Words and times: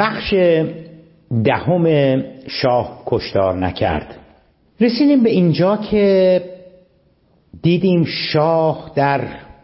بخش 0.00 0.34
دهم 1.44 2.22
شاه 2.46 3.02
کشتار 3.06 3.56
نکرد. 3.56 4.16
رسیدیم 4.80 5.22
به 5.22 5.30
اینجا 5.30 5.76
که 5.76 6.42
دیدیم 7.62 8.04
شاه 8.04 8.92
در 8.94 9.20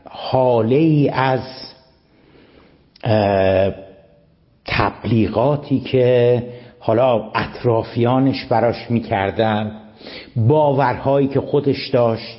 حاله 0.08 0.76
ای 0.76 1.08
از 1.08 1.40
تبلیغاتی 4.64 5.80
که 5.80 6.42
حالا 6.78 7.30
اطرافیانش 7.34 8.44
براش 8.44 8.90
می‌کردن 8.90 9.72
باورهایی 10.36 11.28
که 11.28 11.40
خودش 11.40 11.88
داشت 11.88 12.38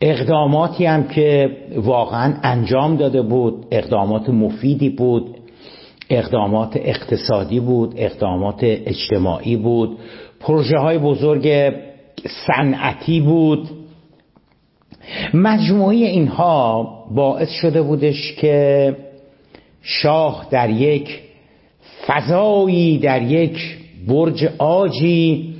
اقداماتی 0.00 0.86
هم 0.86 1.08
که 1.08 1.56
واقعا 1.76 2.34
انجام 2.42 2.96
داده 2.96 3.22
بود 3.22 3.66
اقدامات 3.70 4.28
مفیدی 4.28 4.88
بود. 4.90 5.35
اقدامات 6.10 6.76
اقتصادی 6.76 7.60
بود 7.60 7.94
اقدامات 7.96 8.58
اجتماعی 8.62 9.56
بود 9.56 9.98
پروژه 10.40 10.78
های 10.78 10.98
بزرگ 10.98 11.72
صنعتی 12.46 13.20
بود. 13.20 13.68
مجموعی 15.34 16.04
اینها 16.04 16.88
باعث 17.14 17.50
شده 17.50 17.82
بودش 17.82 18.32
که 18.32 18.96
شاه 19.82 20.46
در 20.50 20.70
یک 20.70 21.20
فضایی 22.06 22.98
در 22.98 23.22
یک 23.22 23.58
برج 24.08 24.48
آجی 24.58 25.54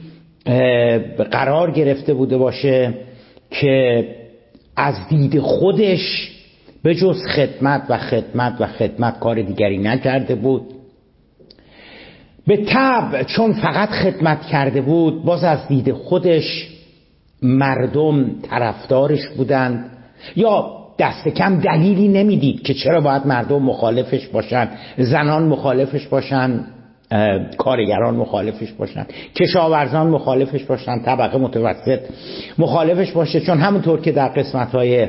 قرار 1.31 1.71
گرفته 1.71 2.15
بوده 2.15 2.39
باشه 2.39 2.95
که 3.51 4.05
از 4.77 4.95
دید 5.09 5.41
خودش 5.41 6.36
به 6.87 6.95
جز 6.95 7.27
خدمت 7.37 7.83
و 7.89 7.99
خدمت 7.99 8.61
و 8.61 8.67
خدمت 8.67 9.19
کار 9.19 9.43
دیگری 9.43 9.79
نکرده 9.79 10.35
بود. 10.35 10.63
به 12.47 12.57
طبع 12.57 13.23
چون 13.23 13.53
فقط 13.53 13.89
خدمت 13.89 14.43
کرده 14.43 14.81
بود 14.81 15.25
باز 15.25 15.45
از 15.45 15.69
دید 15.69 15.93
خودش 15.93 16.69
مردم 17.43 18.31
طرفدارش 18.51 19.29
بودند. 19.37 19.91
یا 20.37 20.77
دست 20.99 21.29
کم 21.29 21.59
دلیلی 21.61 22.09
نمی‌دید 22.09 22.63
که 22.63 22.75
چرا 22.75 23.01
باید 23.01 23.27
مردم 23.27 23.63
مخالفش 23.63 24.27
باشن 24.27 24.69
زنان 24.99 25.43
مخالفش 25.43 26.07
باشن 26.07 26.65
کارگران 27.59 28.15
مخالفش 28.15 28.73
باشن 28.73 29.07
کشاورزان 29.35 30.07
مخالفش 30.07 30.65
باشن 30.65 30.99
طبقه 30.99 31.39
متوسط 31.39 32.01
مخالفش 32.59 33.13
باشه. 33.13 33.41
چون 33.41 33.59
همونطور 33.59 34.01
که 34.01 34.13
در 34.13 34.29
قسمت 34.29 34.71
های 34.71 35.09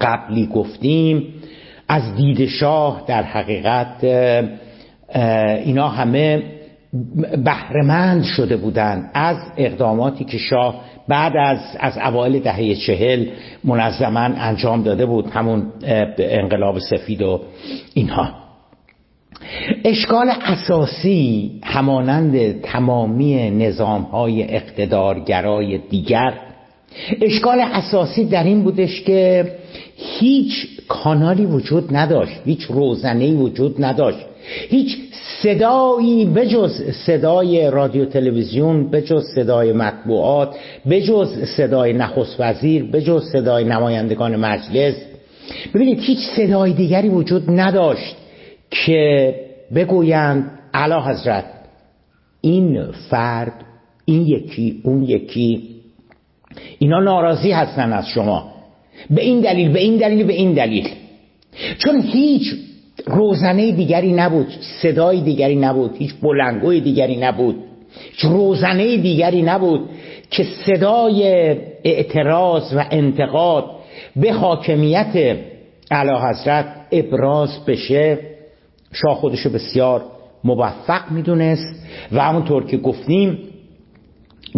قبلی 0.00 0.46
گفتیم 0.46 1.34
از 1.88 2.14
دید 2.14 2.46
شاه 2.46 3.04
در 3.06 3.22
حقیقت 3.22 4.04
اینا 5.64 5.88
همه 5.88 6.42
بهرهمند 7.44 8.24
شده 8.24 8.56
بودند 8.56 9.10
از 9.14 9.36
اقداماتی 9.56 10.24
که 10.24 10.38
شاه 10.38 10.80
بعد 11.08 11.32
از 11.36 11.58
از 11.78 11.98
اوایل 11.98 12.38
دهه 12.38 12.74
چهل 12.74 13.26
منظما 13.64 14.20
انجام 14.20 14.82
داده 14.82 15.06
بود 15.06 15.26
همون 15.26 15.72
انقلاب 16.18 16.78
سفید 16.78 17.22
و 17.22 17.40
اینها. 17.94 18.46
اشکال 19.84 20.32
اساسی 20.42 21.52
همانند 21.64 22.60
تمامی 22.60 23.50
نظام 23.50 24.02
های 24.02 24.54
اقتدارگرای 24.54 25.78
دیگر 25.78 26.34
اشکال 27.22 27.60
اساسی 27.60 28.24
در 28.24 28.44
این 28.44 28.62
بودش 28.62 29.02
که 29.02 29.52
هیچ 29.96 30.66
کانالی 30.88 31.46
وجود 31.46 31.96
نداشت 31.96 32.40
هیچ 32.44 32.62
روزنهی 32.62 33.34
وجود 33.34 33.84
نداشت 33.84 34.18
هیچ 34.68 34.96
صدایی 35.42 36.24
بجز 36.24 36.82
صدای 37.06 37.70
رادیو 37.70 38.04
تلویزیون 38.04 38.90
بجز 38.90 39.24
صدای 39.34 39.72
مطبوعات 39.72 40.56
بجز 40.90 41.44
صدای 41.56 41.92
نخست 41.92 42.36
وزیر 42.38 42.84
بجز 42.84 43.22
صدای 43.32 43.64
نمایندگان 43.64 44.36
مجلس. 44.36 44.94
ببینید 45.74 46.00
هیچ 46.00 46.18
صدای 46.36 46.72
دیگری 46.72 47.08
وجود 47.08 47.50
نداشت 47.50 48.16
که 48.70 49.34
بگویند 49.74 50.50
علا 50.74 51.00
حضرت 51.00 51.44
این 52.40 52.90
فرد 53.10 53.52
این 54.04 54.26
یکی 54.26 54.80
اون 54.84 55.02
یکی 55.02 55.76
اینا 56.78 57.00
ناراضی 57.00 57.52
هستن 57.52 57.92
از 57.92 58.08
شما. 58.08 58.55
به 59.10 59.22
این 59.22 59.40
دلیل 59.40 59.72
به 59.72 59.80
این 59.80 59.96
دلیل 59.96 60.24
به 60.24 60.32
این 60.32 60.52
دلیل. 60.52 60.88
چون 61.78 62.00
هیچ 62.00 62.54
روزنه 63.06 63.72
دیگری 63.72 64.12
نبود 64.12 64.46
صدای 64.82 65.20
دیگری 65.20 65.56
نبود 65.56 65.96
هیچ 65.98 66.14
بلنگوی 66.22 66.80
دیگری 66.80 67.16
نبود 67.16 67.56
هیچ 68.10 68.24
روزنه 68.24 68.96
دیگری 68.96 69.42
نبود 69.42 69.80
که 70.30 70.44
صدای 70.66 71.22
اعتراض 71.84 72.74
و 72.76 72.84
انتقاد 72.90 73.64
به 74.16 74.32
حاکمیت 74.32 75.36
اعلی 75.90 76.10
حضرت 76.30 76.66
ابراز 76.92 77.64
بشه 77.66 78.18
شاه 78.92 79.14
خودشو 79.14 79.50
بسیار 79.50 80.04
موفق 80.44 81.10
می‌دونست 81.10 81.86
و 82.12 82.20
همونطور 82.20 82.66
که 82.66 82.76
گفتیم 82.76 83.38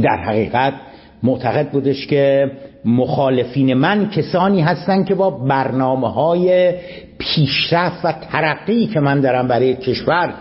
در 0.03 0.25
حقیقت 0.25 0.75
معتقد 1.23 1.71
بودش 1.71 2.07
که 2.07 2.51
مخالفین 2.85 3.75
من 3.75 4.11
کسانی 4.11 4.61
هستند 4.61 5.07
که 5.07 5.15
با 5.15 5.31
برنامه 5.31 6.13
های 6.13 6.73
پیشرفت 7.19 8.05
و 8.05 8.13
ترقی 8.13 8.87
که 8.87 9.01
من 9.01 9.21
دارم 9.21 9.49
برای 9.49 9.77
کشور 9.77 10.35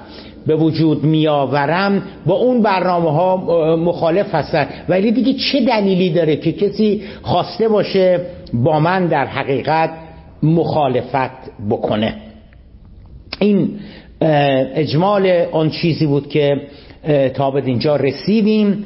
به 0.48 0.56
وجود 0.56 1.04
میآورم 1.04 2.04
با 2.26 2.36
اون 2.36 2.62
برنامه 2.62 3.12
ها 3.12 3.38
مخالف 3.76 4.36
هستن. 4.36 4.68
ولی 4.90 5.12
دیگه 5.12 5.34
چه 5.34 5.66
دلیلی 5.66 6.10
داره 6.10 6.36
که 6.36 6.52
کسی 6.52 7.02
خواسته 7.22 7.68
باشه 7.68 8.20
با 8.54 8.80
من 8.80 9.08
در 9.08 9.26
حقیقت 9.26 9.90
مخالفت 10.44 11.52
بکنه؟ 11.70 12.16
این 13.40 13.70
اجمال 14.76 15.46
آن 15.52 15.70
چیزی 15.70 16.06
بود 16.06 16.30
که 16.30 16.62
تا 17.34 17.52
به 17.52 17.66
اینجا 17.66 17.96
رسیدیم 17.96 18.86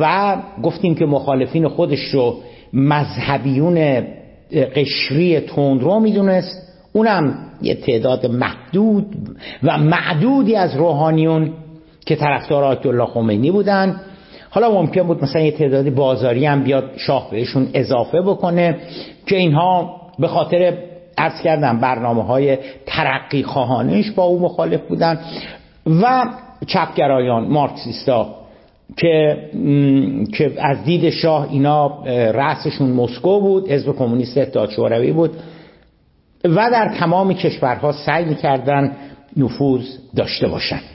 و 0.00 0.36
گفتیم 0.62 0.94
که 0.94 1.06
مخالفین 1.06 1.68
خودش 1.68 2.00
رو 2.00 2.36
مذهبیون 2.74 4.04
قشری 4.74 5.40
تندرو 5.40 6.00
می‌دونست. 6.00 6.62
اونم 6.92 7.34
یه 7.62 7.74
تعداد 7.74 8.26
محدود 8.26 9.06
و 9.62 9.78
معدودی 9.78 10.56
از 10.56 10.76
روحانیون 10.76 11.52
که 12.06 12.16
طرفدار 12.16 12.64
آیت 12.64 12.86
الله 12.86 13.06
خمینی 13.06 13.50
بودن. 13.50 14.00
حالا 14.50 14.70
ممکن 14.70 15.02
بود 15.02 15.22
مثلا 15.22 15.42
یه 15.42 15.50
تعدادی 15.50 15.90
بازاری 15.90 16.46
هم 16.46 16.62
بیاد 16.62 16.90
شاه 16.96 17.30
بهشون 17.30 17.68
اضافه 17.74 18.20
بکنه 18.20 18.76
که 19.26 19.36
اینها 19.36 20.00
به 20.18 20.28
خاطر 20.28 20.78
ارز 21.18 21.40
کردم 21.40 21.80
برنامه 21.80 22.24
های 22.24 22.58
ترقی 22.86 23.42
خواهانش 23.42 24.10
با 24.10 24.22
او 24.22 24.40
مخالف 24.40 24.80
بودن 24.80 25.20
و 25.86 26.24
چپگرایان 26.66 27.44
مارکسیستا 27.48 28.34
که 28.96 29.36
که 30.32 30.52
از 30.58 30.84
دید 30.84 31.10
شاه 31.10 31.48
اینا 31.50 32.04
رأسشون 32.30 32.90
مسکو 32.90 33.40
بود 33.40 33.70
حزب 33.70 33.96
کمونیست 33.96 34.38
اتحاد 34.38 34.70
شوروی 34.70 35.12
بود 35.12 35.30
و 36.44 36.70
در 36.72 36.94
تمام 36.98 37.34
کشورها 37.34 37.92
سعی 37.92 38.24
می‌کردن 38.24 38.96
نفوذ 39.36 39.84
داشته 40.16 40.48
باشند 40.48 40.93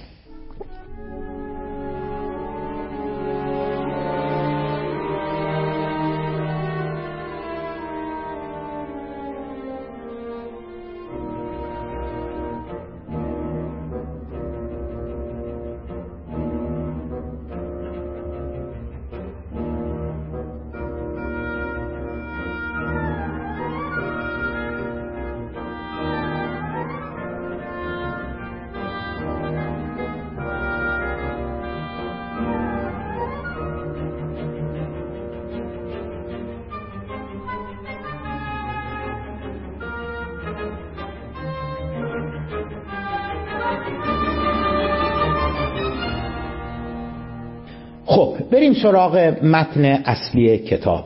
خب 48.06 48.36
بریم 48.52 48.74
سراغ 48.74 49.18
متن 49.44 49.86
اصلی 49.86 50.58
کتاب. 50.58 51.06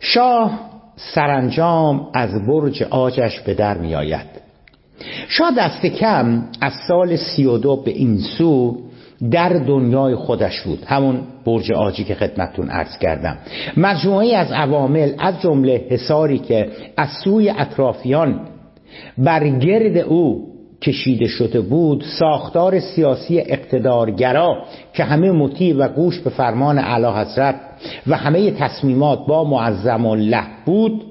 شاه 0.00 0.60
سرانجام 0.96 2.08
از 2.14 2.46
برج 2.46 2.82
آجش 2.82 3.40
به 3.40 3.54
در 3.54 3.78
می 3.78 3.94
آید 3.94 4.26
شاه 5.28 5.54
دست 5.58 5.86
کم 5.86 6.44
از 6.60 6.72
سال 6.88 7.16
سی 7.16 7.44
و 7.44 7.58
دو 7.58 7.76
به 7.76 7.90
این 7.90 8.18
سو 8.18 8.78
در 9.30 9.48
دنیای 9.48 10.14
خودش 10.14 10.60
بود. 10.60 10.84
همون 10.86 11.20
برج 11.46 11.72
آجی 11.72 12.04
که 12.04 12.14
خدمتتون 12.14 12.70
عرض 12.70 12.98
کردم. 12.98 13.38
مجموعی 13.76 14.34
از 14.34 14.52
عوامل 14.52 15.12
از 15.18 15.40
جمله 15.40 15.86
حساری 15.90 16.38
که 16.38 16.70
از 16.96 17.08
سوی 17.24 17.50
اطرافیان 17.50 18.40
بر 19.18 19.48
گرد 19.48 19.96
او 19.96 20.47
کشیده 20.82 21.26
شده 21.26 21.60
بود 21.60 22.04
ساختار 22.18 22.80
سیاسی 22.80 23.40
اقتدارگرا 23.40 24.64
که 24.94 25.04
همه 25.04 25.30
مطیع 25.30 25.76
و 25.76 25.88
گوش 25.88 26.20
به 26.20 26.30
فرمان 26.30 26.78
اعلی 26.78 27.06
حضرت 27.06 27.54
و 28.06 28.16
همه 28.16 28.50
تصمیمات 28.50 29.26
با 29.26 29.44
معظم 29.44 30.06
الله 30.06 30.44
بود 30.64 31.04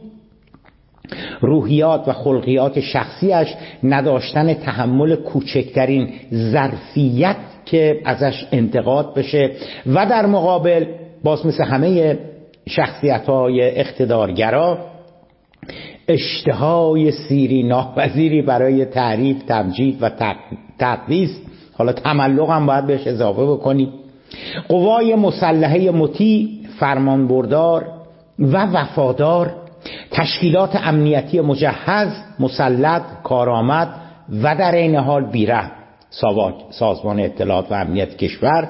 روحیات 1.41 2.07
و 2.07 2.13
خلقیات 2.13 2.79
شخصیش 2.79 3.47
نداشتن 3.83 4.53
تحمل 4.53 5.15
کوچکترین 5.15 6.09
ظرفیت 6.33 7.35
که 7.65 8.01
ازش 8.05 8.47
انتقاد 8.51 9.13
بشه 9.13 9.51
و 9.85 10.05
در 10.05 10.25
مقابل 10.25 10.85
باز 11.23 11.45
مثل 11.45 11.63
همه 11.63 12.19
شخصیت 12.69 13.25
های 13.25 13.79
اقتدارگرا 13.79 14.77
اشتهای 16.07 17.12
سیری 17.12 17.63
ناپذیری 17.63 18.42
برای 18.42 18.86
تعریف 18.86 19.44
تمجید 19.44 19.98
و 20.01 20.12
تقدیس. 20.80 21.39
حالا 21.77 21.94
تملق 21.94 22.50
هم 22.50 22.65
باید 22.65 22.86
بهش 22.86 23.07
اضافه 23.07 23.45
بکنیم. 23.45 23.94
قوای 24.68 25.15
مسلحه 25.15 25.92
مطیع 25.92 26.50
فرمانبردار 26.80 27.88
و 28.39 28.65
وفادار 28.65 29.54
تشکیلات 30.12 30.75
امنیتی 30.75 31.42
مجهز 31.42 32.10
مسلط 32.39 33.01
کارآمد 33.24 33.89
و 34.44 34.56
در 34.56 34.75
این 34.75 34.95
حال 34.95 35.25
بیره 35.25 35.71
سازمان 36.69 37.19
اطلاعات 37.19 37.71
و 37.71 37.74
امنیت 37.74 38.18
کشور. 38.18 38.69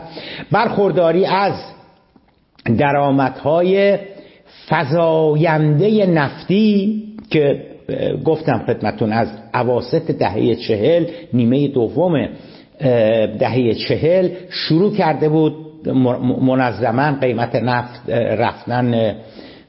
برخورداری 0.52 1.26
از 1.26 1.54
درآمدهای 2.78 3.98
فزاینده 4.70 6.06
نفتی 6.06 7.04
که 7.30 7.64
گفتم 8.26 8.64
خدمتون 8.68 9.14
از 9.14 9.28
عواست 9.54 10.12
دهه 10.12 10.56
چهل 10.56 11.06
نیمه 11.34 11.68
دوم 11.68 12.28
دهه 13.40 13.74
چهل 13.74 14.30
شروع 14.50 14.96
کرده 14.96 15.30
بود 15.30 15.54
منظما 16.42 17.12
قیمت 17.22 17.56
نفت 17.56 18.10
رفتن 18.10 19.16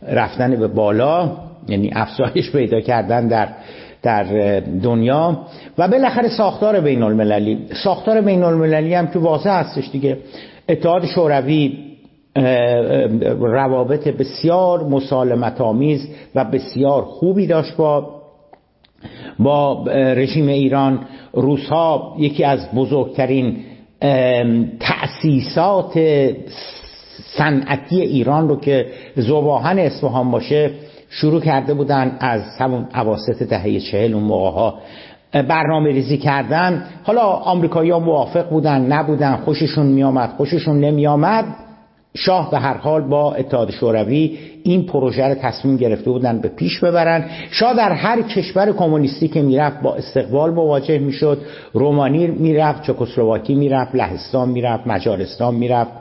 رفتن 0.09 0.57
به 0.57 0.69
بالا 0.69 1.37
یعنی 1.69 1.91
افزایش 1.95 2.53
پیدا 2.53 2.81
کردن 2.81 3.29
در 3.29 3.49
در 4.03 4.61
دنیا. 4.83 5.39
و 5.79 5.89
بالاخره 5.89 6.29
ساختار 6.29 6.81
بین 6.81 7.03
المللی 7.03 7.59
ساختار 7.85 8.21
بین 8.21 8.43
المللی 8.43 8.95
هم 8.95 9.07
که 9.07 9.19
واضح 9.19 9.51
هستش 9.51 9.91
دیگه 9.93 10.17
اتحاد 10.69 11.07
شوروی 11.07 11.88
روابط 13.41 14.09
بسیار 14.09 14.85
مسالمت 14.85 15.61
آمیز 15.61 16.09
و 16.35 16.45
بسیار 16.45 17.03
خوبی 17.03 17.47
داشت 17.47 17.77
با 17.77 18.19
با 19.39 19.85
رژیم 19.93 20.49
ایران. 20.49 21.01
روسها 21.33 22.15
یکی 22.19 22.45
از 22.45 22.71
بزرگترین 22.75 23.57
تأسیسات 24.81 25.99
صنعتی 27.37 28.01
ایران 28.01 28.49
رو 28.49 28.61
که 28.61 28.87
زباهن 29.17 29.79
اصفهان 29.79 30.31
باشه 30.31 30.71
شروع 31.11 31.41
کرده 31.41 31.75
بودن 31.75 32.17
از 32.21 32.43
همون 32.59 32.87
عواست 32.95 33.43
دهه 33.43 33.81
چهل 33.81 34.15
اون 34.15 34.23
موقع 34.23 34.51
ها. 34.51 34.75
برنامه 35.33 35.91
ریزی 35.91 36.19
کردن. 36.19 36.85
حالا 37.05 37.21
آمریکایی 37.23 37.91
ها 37.91 37.99
موافق 37.99 38.49
بودن 38.51 38.81
نبودن 38.81 39.37
خوششون 39.37 39.87
میامد 39.87 40.31
خوششون 40.37 40.81
نمیامد 40.81 41.45
شاه 42.15 42.51
به 42.51 42.59
هر 42.59 42.77
حال 42.77 43.03
با 43.03 43.35
اتحاد 43.35 43.71
شوروی 43.71 44.39
این 44.63 44.87
پروژه 44.87 45.25
رو 45.29 45.35
تصمیم 45.35 45.77
گرفته 45.77 46.11
بودن 46.11 46.39
به 46.39 46.49
پیش 46.49 46.81
ببرن. 46.81 47.25
شاه 47.51 47.77
در 47.77 47.93
هر 47.93 48.23
کشور 48.23 48.73
کمونیستی 48.73 49.29
که 49.29 49.43
می‌رفت 49.43 49.83
با 49.83 49.95
استقبال 49.95 50.51
مواجه 50.51 50.99
می‌شد. 50.99 51.39
رومانی 51.73 52.27
می‌رفت 52.27 52.83
چکسلواکی 52.83 53.55
می‌رفت 53.55 53.95
لهستان 53.95 54.49
می‌رفت 54.49 54.87
مجارستان 54.87 55.55
می‌رفت. 55.55 55.93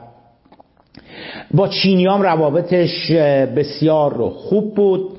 با 1.54 1.68
چینیام 1.68 2.22
روابطش 2.22 3.12
بسیار 3.56 4.30
خوب 4.30 4.76
بود. 4.76 5.10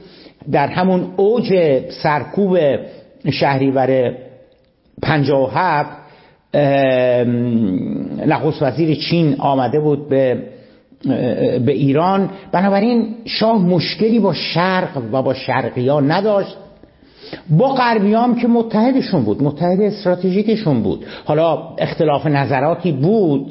در 0.52 0.67
همون 0.67 1.06
اوج 1.17 1.55
سرکوب 2.02 2.58
شهریور 3.31 4.12
57 5.02 5.91
نخست 8.26 8.62
وزیر 8.62 8.94
چین 8.94 9.37
آمده 9.38 9.81
بود 9.81 10.08
به 10.08 10.43
به 11.05 11.73
ایران. 11.73 12.31
بنابراین 12.53 13.15
شاه 13.25 13.62
مشکلی 13.62 14.19
با 14.19 14.35
شرق 14.35 15.03
و 15.12 15.23
با 15.23 15.35
شرقیان 15.35 16.11
نداشت. 16.11 16.56
با 17.50 17.75
غربیام 17.75 18.41
که 18.41 18.49
متحدشون 18.49 19.25
بود 19.25 19.43
متحد 19.43 19.81
استراتژیکشون 19.81 20.83
بود. 20.83 21.05
حالا 21.25 21.59
اختلاف 21.79 22.27
نظراتی 22.27 22.93
بود 22.93 23.49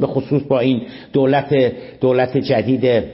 به 0.00 0.06
خصوص 0.06 0.42
با 0.42 0.60
این 0.60 0.82
دولت 1.12 1.72
دولت 2.00 2.36
جدید 2.38 3.04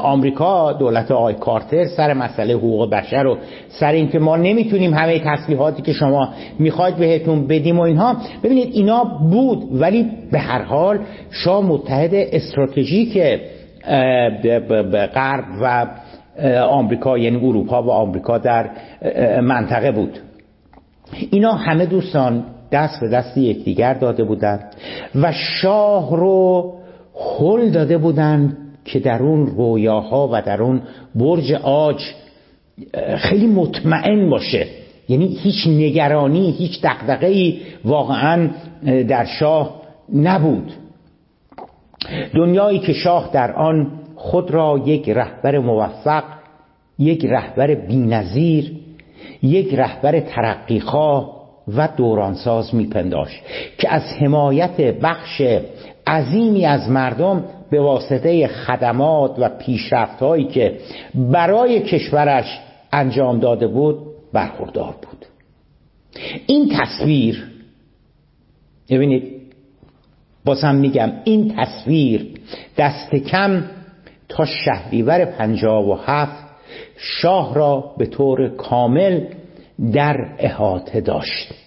آمریکا 0.00 0.72
دولت 0.72 1.10
آی 1.10 1.34
کارتر 1.34 1.84
سر 1.84 2.12
مسئله 2.12 2.54
حقوق 2.54 2.90
بشر 2.90 3.26
و 3.26 3.36
سر 3.68 3.92
اینکه 3.92 4.18
ما 4.18 4.36
نمی‌تونیم 4.36 4.94
همه 4.94 5.18
تسلیحاتی 5.18 5.82
که 5.82 5.92
شما 5.92 6.28
می‌خواید 6.58 6.96
بهتون 6.96 7.46
بدیم 7.46 7.78
و 7.78 7.82
اینها 7.82 8.16
ببینید 8.42 8.68
اینا 8.72 9.04
بود 9.04 9.80
ولی 9.80 10.10
به 10.32 10.38
هر 10.38 10.62
حال 10.62 10.98
شاه 11.30 11.64
متحد 11.64 12.10
استراتژیک 12.14 13.18
غرب 15.14 15.44
و 15.62 15.86
آمریکا 16.70 17.18
یعنی 17.18 17.36
اروپا 17.36 17.82
و 17.82 17.90
آمریکا 17.90 18.38
در 18.38 18.70
منطقه 19.40 19.92
بود. 19.92 20.18
اینا 21.30 21.52
همه 21.52 21.86
دوستان 21.86 22.44
دست 22.72 23.00
به 23.00 23.08
دست 23.08 23.36
یکدیگر 23.36 23.94
داده 23.94 24.24
بودند 24.24 24.74
و 25.14 25.32
شاه 25.32 26.16
رو 26.16 26.72
حل 27.14 27.70
داده 27.70 27.98
بودند 27.98 28.56
که 28.84 28.98
در 28.98 29.22
اون 29.22 29.46
رویاها 29.46 30.28
و 30.32 30.42
در 30.42 30.62
اون 30.62 30.82
برج 31.14 31.52
آج 31.62 32.02
خیلی 33.16 33.46
مطمئن 33.46 34.30
باشه. 34.30 34.66
یعنی 35.08 35.26
هیچ 35.26 35.66
نگرانی 35.66 36.50
هیچ 36.50 36.82
دقدقهی 36.82 37.60
واقعا 37.84 38.50
در 39.08 39.24
شاه 39.24 39.82
نبود. 40.14 40.72
دنیایی 42.34 42.78
که 42.78 42.92
شاه 42.92 43.30
در 43.32 43.52
آن 43.52 43.90
خود 44.16 44.50
را 44.50 44.82
یک 44.86 45.08
رهبر 45.08 45.58
موفق 45.58 46.24
یک 46.98 47.24
رهبر 47.24 47.74
بینظیر 47.74 48.72
یک 49.42 49.74
رهبر 49.74 50.20
ترقیخواه 50.20 51.42
و 51.76 51.88
دورانساز 51.96 52.74
میپنداشت 52.74 53.42
که 53.78 53.94
از 53.94 54.02
حمایت 54.02 54.80
بخش 54.80 55.42
عظیمی 56.06 56.66
از 56.66 56.90
مردم 56.90 57.44
به 57.70 57.80
واسطه 57.80 58.46
خدمات 58.46 59.34
و 59.38 59.48
پیشرفت 59.48 60.22
هایی 60.22 60.44
که 60.44 60.78
برای 61.14 61.80
کشورش 61.80 62.60
انجام 62.92 63.40
داده 63.40 63.66
بود 63.66 63.98
برخوردار 64.32 64.94
بود. 65.02 65.26
این 66.46 66.72
تصویر 66.78 67.50
ببینید 68.90 69.42
بازم 70.44 70.74
میگم 70.74 71.12
این 71.24 71.54
تصویر 71.56 72.28
دست 72.78 73.14
کم 73.14 73.64
تا 74.28 74.44
شهریور 74.44 75.24
پنجاب 75.24 75.88
و 75.88 75.94
هفت 75.94 76.42
شاه 76.96 77.54
را 77.54 77.94
به 77.98 78.06
طور 78.06 78.48
کامل 78.48 79.24
در 79.92 80.16
احاطه 80.38 81.00
داشت. 81.00 81.61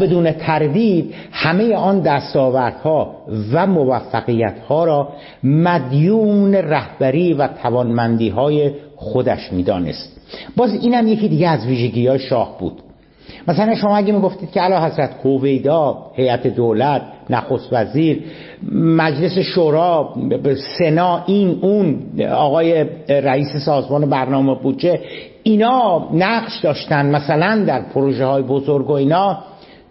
بدون 0.00 0.32
تردید 0.32 1.14
همه 1.32 1.74
آن 1.74 2.00
دستاوردها 2.00 3.14
و 3.52 3.66
موفقیتها 3.66 4.84
را 4.84 5.08
مدیون 5.44 6.54
رهبری 6.54 7.34
و 7.34 7.48
توانمندی 7.62 8.28
های 8.28 8.70
خودش 8.96 9.52
می‌دانست. 9.52 10.20
باز 10.56 10.74
اینم 10.74 11.08
یکی 11.08 11.28
دیگه 11.28 11.48
از 11.48 11.66
ویژگی 11.66 12.06
های 12.06 12.18
شاه 12.18 12.58
بود. 12.58 12.82
مثلا 13.48 13.74
شما 13.74 13.96
اگه 13.96 14.12
می‌گفتید 14.12 14.50
که 14.50 14.60
علا 14.60 14.86
حضرت 14.86 15.10
هویدا 15.24 15.98
هیئت 16.14 16.46
دولت 16.46 17.02
نخست 17.30 17.68
وزیر 17.72 18.22
مجلس 18.72 19.38
شورا 19.38 20.14
سنا 20.78 21.24
این 21.26 21.58
اون 21.62 22.02
آقای 22.32 22.84
رئیس 23.08 23.56
سازمان 23.64 24.10
برنامه 24.10 24.54
بودجه 24.54 25.00
اینا 25.42 26.08
نقش 26.12 26.60
داشتن 26.62 27.10
مثلا 27.10 27.64
در 27.66 27.82
پروژه 27.82 28.24
های 28.24 28.42
بزرگ 28.42 28.90
و 28.90 28.92
اینا 28.92 29.38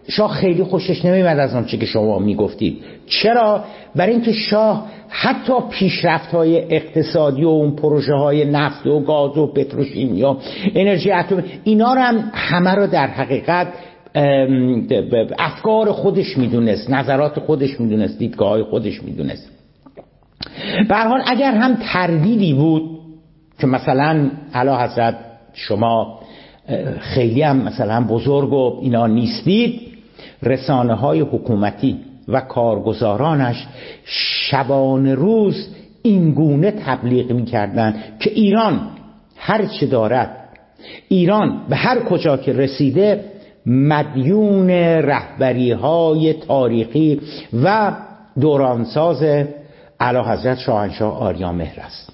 شاه 0.10 0.34
خیلی 0.34 0.64
خوشش 0.64 1.06
نمیمد 1.06 1.40
از 1.40 1.56
آنچه 1.56 1.78
که 1.78 1.86
شما 1.86 2.20
می‌گفتید. 2.20 2.78
چرا؟ 3.08 3.64
برای 3.96 4.14
اینکه 4.14 4.32
شاه 4.32 4.86
حتی 5.10 5.54
پیشرفت 5.70 6.32
های 6.32 6.76
اقتصادی 6.76 7.44
و 7.44 7.48
اون 7.48 7.76
پروژه 7.76 8.14
های 8.14 8.46
نفت 8.46 8.88
و 8.88 9.00
گاز 9.00 9.38
و 9.38 9.48
پتروشیمی 9.48 10.24
و 10.24 10.36
انرژی 10.76 11.12
اتمی 11.12 11.44
اینا 11.64 11.94
رو 11.94 12.02
هم 12.02 12.32
همه 12.34 12.76
رو 12.76 12.88
در 12.88 13.08
حقیقت 13.08 13.68
افکار 15.40 15.92
خودش 15.92 16.38
می‌دونست 16.38 16.90
نظرات 16.90 17.40
خودش 17.40 17.80
می‌دونست 17.80 18.20
دیدگاه 18.20 18.50
های 18.50 18.64
خودش 18.64 19.04
می‌دونست. 19.04 19.50
به 20.90 20.96
حال 20.96 21.22
اگر 21.26 21.52
هم 21.52 21.78
تردیدی 21.94 22.54
بود 22.54 22.84
که 23.60 23.68
مثلا 23.68 24.30
علا 24.54 24.78
حضرت 24.78 25.16
شما 25.54 26.20
خیلی 27.00 27.42
هم 27.42 27.58
مثلا 27.58 28.08
بزرگ 28.10 28.54
و 28.54 28.80
اینا 28.82 29.08
نیستید 29.08 29.89
رسانه 30.44 30.94
های 30.94 31.20
حکومتی 31.20 32.00
و 32.28 32.42
کارگزارانش 32.42 33.68
شبان 34.06 35.08
روز 35.08 35.68
این 36.02 36.32
گونه 36.32 36.72
تبلیغ 36.72 37.32
می‌کردند 37.32 38.04
که 38.20 38.30
ایران 38.30 38.90
هر 39.36 39.66
چه 39.66 39.86
دارد 39.86 40.36
ایران 41.08 41.62
به 41.70 41.76
هر 41.76 42.00
کجا 42.00 42.38
که 42.38 42.54
رسیده 42.54 43.26
مدیون 43.66 44.70
رهبری 44.70 45.72
های 45.72 46.34
تاریخی 46.34 47.22
و 47.64 47.96
دورانساز 48.40 49.46
علا 50.00 50.24
حضرت 50.24 50.58
شاهنشاه 50.60 51.20
آریا 51.20 51.52
مهر 51.52 51.80
است. 51.80 52.14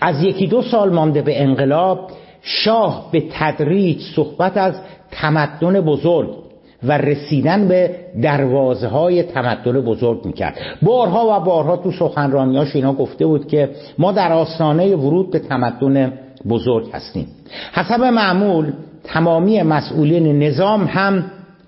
از 0.00 0.22
یکی 0.22 0.46
دو 0.46 0.62
سال 0.62 0.92
مانده 0.92 1.22
به 1.22 1.42
انقلاب 1.42 2.10
شاه 2.42 3.08
به 3.12 3.24
تدریج 3.32 4.00
صحبت 4.16 4.56
از 4.56 4.74
تمدن 5.10 5.80
بزرگ 5.80 6.41
و 6.84 6.98
رسیدن 6.98 7.68
به 7.68 7.96
دروازه 8.22 8.88
های 8.88 9.22
تمدن 9.22 9.80
بزرگ 9.80 10.24
می‌کرد. 10.24 10.54
بارها 10.82 11.36
و 11.36 11.44
بارها 11.44 11.76
تو 11.76 11.92
سخنرانیاش 11.92 12.76
اینا 12.76 12.92
گفته 12.92 13.26
بود 13.26 13.48
که 13.48 13.70
ما 13.98 14.12
در 14.12 14.32
آستانه 14.32 14.96
ورود 14.96 15.30
به 15.30 15.38
تمدن 15.38 16.12
بزرگ 16.48 16.86
هستیم. 16.92 17.26
حسب 17.72 18.00
معمول 18.00 18.72
تمامی 19.04 19.62
مسئولین 19.62 20.42
نظام 20.42 20.84
هم 20.84 21.24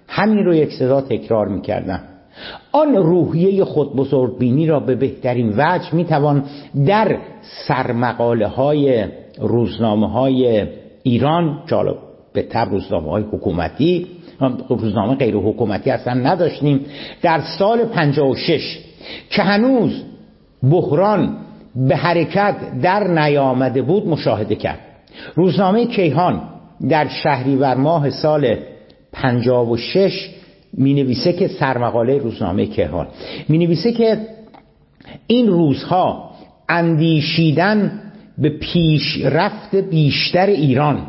همین 0.09 0.45
رو 0.45 0.55
یک 0.55 0.73
صدا 0.73 1.01
تکرار 1.01 1.49
می‌کردن. 1.49 2.01
آن 2.73 2.95
روحیه 2.95 3.65
خود 3.65 3.97
بزرگ 3.97 4.39
بینی 4.39 4.67
را 4.67 4.81
به 4.81 4.95
بهترین 4.95 5.55
وجه 5.57 5.95
می‌توان 5.95 6.45
در 6.87 7.19
سرمقاله 7.69 8.47
های 8.47 9.05
روزنامه 9.41 10.11
های 10.11 10.67
ایران 11.03 11.59
جالب 11.67 11.97
به 12.33 12.43
تب 12.43 12.71
روزنامه 12.71 13.11
های 13.11 13.23
حکومتی 13.23 14.07
روزنامه 14.69 15.15
غیر 15.15 15.35
حکومتی 15.37 15.91
اصلا 15.91 16.15
نداشتیم. 16.15 16.81
در 17.23 17.41
سال 17.59 17.85
56 17.85 18.79
که 19.31 19.43
هنوز 19.43 20.03
بحران 20.71 21.37
به 21.77 21.97
حرکت 21.97 22.57
در 22.83 23.09
نیامده 23.09 23.83
بود 23.83 24.09
مشاهده 24.09 24.55
کرد. 24.55 24.79
روزنامه 25.35 25.87
کیهان 25.87 26.43
در 26.89 27.09
شهریور 27.09 27.75
ماه 27.75 28.11
سال 28.11 28.57
56 29.13 30.31
می 30.73 30.95
نویسه 30.95 31.33
که 31.33 31.49
سرمقاله 31.49 32.19
روزنامه 32.19 32.67
کیهان. 32.67 33.07
می 33.49 33.59
نویسه 33.59 33.93
که 33.93 34.19
این 35.27 35.47
روزها 35.47 36.31
اندیشیدن 36.69 38.01
به 38.39 38.49
پیشرفت 38.49 39.75
بیشتر 39.75 40.47
ایران. 40.47 41.07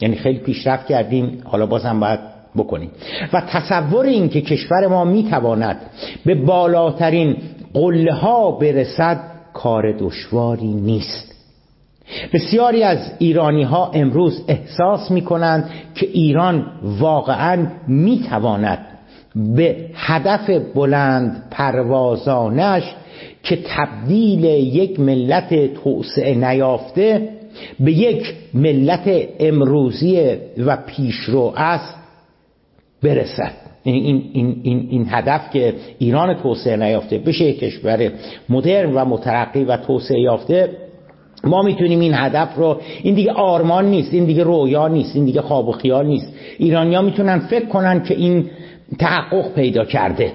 یعنی 0.00 0.16
خیلی 0.16 0.38
پیشرفت 0.38 0.86
کردیم. 0.86 1.42
حالا 1.44 1.66
بازم 1.66 2.00
باید 2.00 2.20
بکنیم 2.56 2.90
و 3.32 3.40
تصور 3.40 4.06
این 4.06 4.28
که 4.28 4.40
کشور 4.40 4.86
ما 4.86 5.04
می‌تواند 5.04 5.76
به 6.26 6.34
بالاترین 6.34 7.36
قله 7.74 8.12
ها 8.12 8.50
برسد 8.50 9.20
کار 9.52 9.92
دشواری 9.98 10.74
نیست. 10.74 11.30
بسیاری 12.32 12.82
از 12.82 13.12
ایرانی 13.18 13.62
ها 13.62 13.90
امروز 13.94 14.44
احساس 14.48 15.10
می 15.10 15.22
کنند 15.22 15.70
که 15.94 16.06
ایران 16.06 16.66
واقعا 16.82 17.66
می 17.88 18.24
تواند 18.30 18.86
به 19.36 19.90
هدف 19.94 20.50
بلند 20.74 21.42
پروازانش 21.50 22.94
که 23.42 23.58
تبدیل 23.66 24.44
یک 24.44 25.00
ملت 25.00 25.74
توسعه 25.74 26.34
نیافته 26.34 27.28
به 27.80 27.92
یک 27.92 28.34
ملت 28.54 29.28
امروزی 29.40 30.36
و 30.58 30.76
پیشرو 30.76 31.52
است 31.56 31.99
برسد. 33.02 33.52
این, 33.82 34.24
این, 34.32 34.60
این, 34.62 34.88
این 34.90 35.06
هدف 35.10 35.50
که 35.52 35.74
ایران 35.98 36.34
توسعه 36.34 36.76
نیافته 36.76 37.18
بشه 37.18 37.44
یک 37.44 37.58
کشور 37.58 38.12
مدرن 38.48 38.92
و 38.94 39.04
مترقی 39.04 39.64
و 39.64 39.76
توسعه 39.76 40.20
یافته 40.20 40.68
ما 41.44 41.62
می‌تونیم 41.62 42.00
این 42.00 42.14
هدف 42.14 42.56
رو 42.56 42.80
این 43.02 43.14
دیگه 43.14 43.32
آرمان 43.32 43.84
نیست 43.84 44.14
این 44.14 44.24
دیگه 44.24 44.42
رویا 44.42 44.88
نیست 44.88 45.16
این 45.16 45.24
دیگه 45.24 45.40
خواب 45.40 45.68
و 45.68 45.72
خیال 45.72 46.06
نیست. 46.06 46.32
ایرانیا 46.58 47.02
می‌تونن 47.02 47.38
فکر 47.38 47.66
کنن 47.66 48.02
که 48.02 48.14
این 48.14 48.50
تحقق 48.98 49.54
پیدا 49.54 49.84
کرده. 49.84 50.32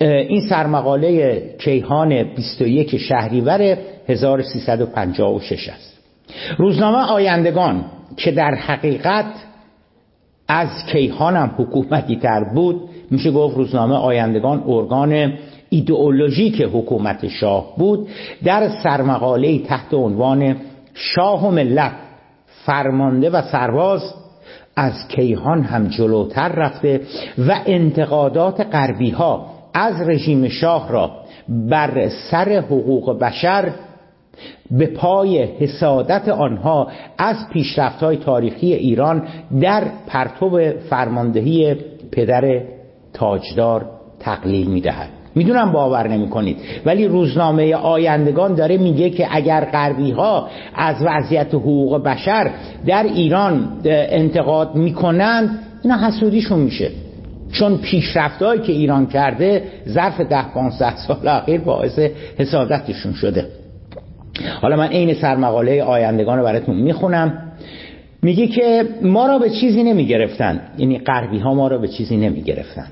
این 0.00 0.40
سرمقاله 0.48 1.42
کیهان 1.58 2.22
21 2.22 2.96
شهریور 2.96 3.78
1356 4.08 5.68
است. 5.68 5.98
روزنامه 6.58 6.98
آیندگان 6.98 7.84
که 8.16 8.30
در 8.30 8.54
حقیقت 8.54 9.24
از 10.48 10.68
کیهان 10.92 11.36
هم 11.36 11.50
حکومتی 11.58 12.16
تر 12.16 12.44
بود 12.54 12.88
میشه 13.10 13.30
گفت 13.30 13.56
روزنامه 13.56 13.94
آیندگان 13.94 14.62
ارگان 14.66 15.32
ایدئولوژیک 15.70 16.62
حکومت 16.62 17.28
شاه 17.28 17.76
بود. 17.76 18.08
در 18.44 18.68
سرمقاله 18.82 19.58
تحت 19.58 19.94
عنوان 19.94 20.56
شاه 20.94 21.48
و 21.48 21.50
ملت 21.50 21.92
فرمانده 22.64 23.30
و 23.30 23.42
سرباز 23.42 24.14
از 24.76 25.08
کیهان 25.08 25.62
هم 25.62 25.88
جلوتر 25.88 26.48
رفته 26.48 27.00
و 27.48 27.60
انتقادات 27.66 28.60
غربی 28.60 29.10
ها 29.10 29.46
از 29.74 30.08
رژیم 30.08 30.48
شاه 30.48 30.92
را 30.92 31.10
بر 31.48 32.08
سر 32.08 32.48
حقوق 32.48 33.18
بشر 33.18 33.72
به 34.70 34.86
پای 34.86 35.42
حسادت 35.42 36.28
آنها 36.28 36.88
از 37.18 37.36
پیشرفت 37.52 38.02
های 38.02 38.16
تاریخی 38.16 38.72
ایران 38.72 39.22
در 39.60 39.84
پرتو 40.06 40.60
فرماندهی 40.90 41.76
پدر 42.12 42.60
تاجدار 43.12 43.90
تقلیل 44.20 44.66
می‌دهد. 44.66 45.08
می‌دونم 45.34 45.72
باور 45.72 46.08
نمی 46.08 46.28
کنید 46.28 46.56
ولی 46.86 47.08
روزنامه 47.08 47.74
آیندگان 47.74 48.54
داره 48.54 48.78
میگه 48.78 49.10
که 49.10 49.26
اگر 49.30 49.64
غربی 49.64 50.10
ها 50.10 50.48
از 50.74 50.96
وضعیت 51.00 51.54
حقوق 51.54 52.02
بشر 52.02 52.50
در 52.86 53.02
ایران 53.02 53.68
انتقاد 53.84 54.74
می‌کنند 54.74 55.58
اینا 55.82 55.96
حسودیشون 55.96 56.58
میشه. 56.58 56.90
چون 57.52 57.78
پیشرفتهایی 57.78 58.60
که 58.60 58.72
ایران 58.72 59.06
کرده 59.06 59.62
ظرف 59.88 60.20
ده 60.20 60.42
15 60.54 60.96
سال 60.96 61.28
اخیر 61.28 61.60
باعث 61.60 61.98
حسادتشون 62.38 63.12
شده. 63.12 63.46
حالا 64.62 64.76
من 64.76 64.88
عین 64.88 65.14
سرمقاله 65.14 65.82
آیندگان 65.82 66.38
رو 66.38 66.44
براتون 66.44 66.76
می‌خونم. 66.76 67.52
میگه 68.22 68.46
که 68.46 68.88
ما 69.02 69.26
را 69.26 69.38
به 69.38 69.50
چیزی 69.50 69.82
نمی‌گرفتن 69.82 70.60
یعنی 70.78 70.98
غربی 70.98 71.38
ها 71.38 71.54
ما 71.54 71.68
را 71.68 71.78
به 71.78 71.88
چیزی 71.88 72.16
نمی‌گرفتن 72.16 72.86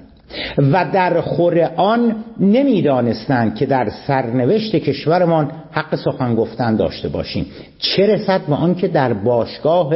و 0.58 0.87
در 0.92 1.20
خور 1.20 1.70
آن 1.76 2.16
نمی‌دانستند 2.40 3.54
که 3.54 3.66
در 3.66 3.88
سرنوشت 4.06 4.76
کشورمان 4.76 5.50
حق 5.70 5.94
سخن 5.94 6.34
گفتن 6.34 6.76
داشته 6.76 7.08
باشیم. 7.08 7.46
چه 7.78 8.06
رسد 8.06 8.40
به 8.46 8.54
آن 8.54 8.75
که 8.75 8.88
در 8.88 9.12
باشگاه 9.12 9.94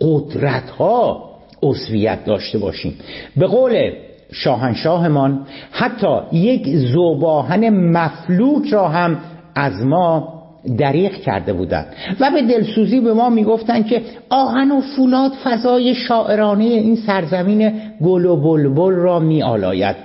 قدرت 0.00 0.70
ها 0.70 1.30
عضویت 1.62 2.24
داشته 2.24 2.58
باشیم؟ 2.58 2.94
به 3.36 3.46
قول 3.46 3.90
شاهنشاهمان 4.32 5.46
حتی 5.70 6.18
یک 6.32 6.76
زوباهن 6.76 7.68
مفلوک 7.68 8.68
را 8.72 8.88
هم 8.88 9.18
از 9.54 9.82
ما 9.82 10.33
دریغ 10.78 11.12
کرده 11.12 11.52
بودند. 11.52 11.86
و 12.20 12.30
به 12.30 12.42
دلسوزی 12.42 13.00
به 13.00 13.14
ما 13.14 13.30
می‌گفتن 13.30 13.82
که 13.82 14.02
آهن 14.30 14.70
و 14.70 14.80
فولاد 14.80 15.32
فضای 15.44 15.94
شاعرانه 15.94 16.64
این 16.64 16.96
سرزمین 16.96 17.72
گل 18.02 18.24
و 18.24 18.36
بلبل 18.36 18.92
را 18.92 19.18
میآلاید. 19.18 19.96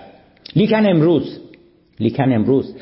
لیکن 0.56 0.86
امروز 0.86 1.40
لیکن 2.00 2.32
امروز 2.32 2.76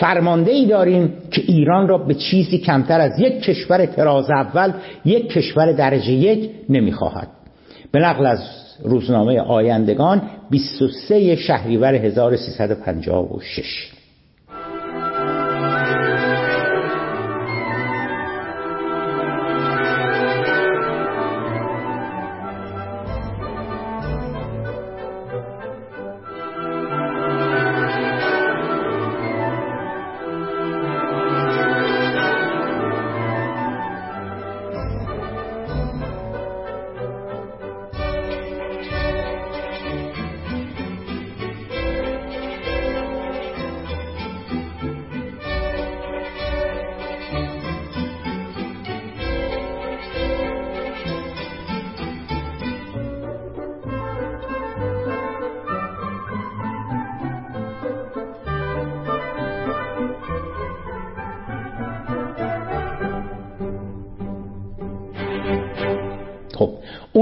فرمانده 0.00 0.50
ای 0.50 0.66
داریم 0.66 1.12
که 1.30 1.42
ایران 1.46 1.88
را 1.88 1.98
به 1.98 2.14
چیزی 2.14 2.58
کمتر 2.58 3.00
از 3.00 3.20
یک 3.20 3.42
کشور 3.42 3.86
تراز 3.86 4.30
اول 4.30 4.72
یک 5.04 5.28
کشور 5.28 5.72
درجه 5.72 6.12
یک 6.12 6.50
نمی‌خواهد. 6.68 7.28
به 7.92 8.00
نقل 8.00 8.26
از 8.26 8.40
روزنامه 8.84 9.40
آیندگان 9.40 10.22
23 10.50 11.36
شهریور 11.36 11.94
1356 11.94 13.93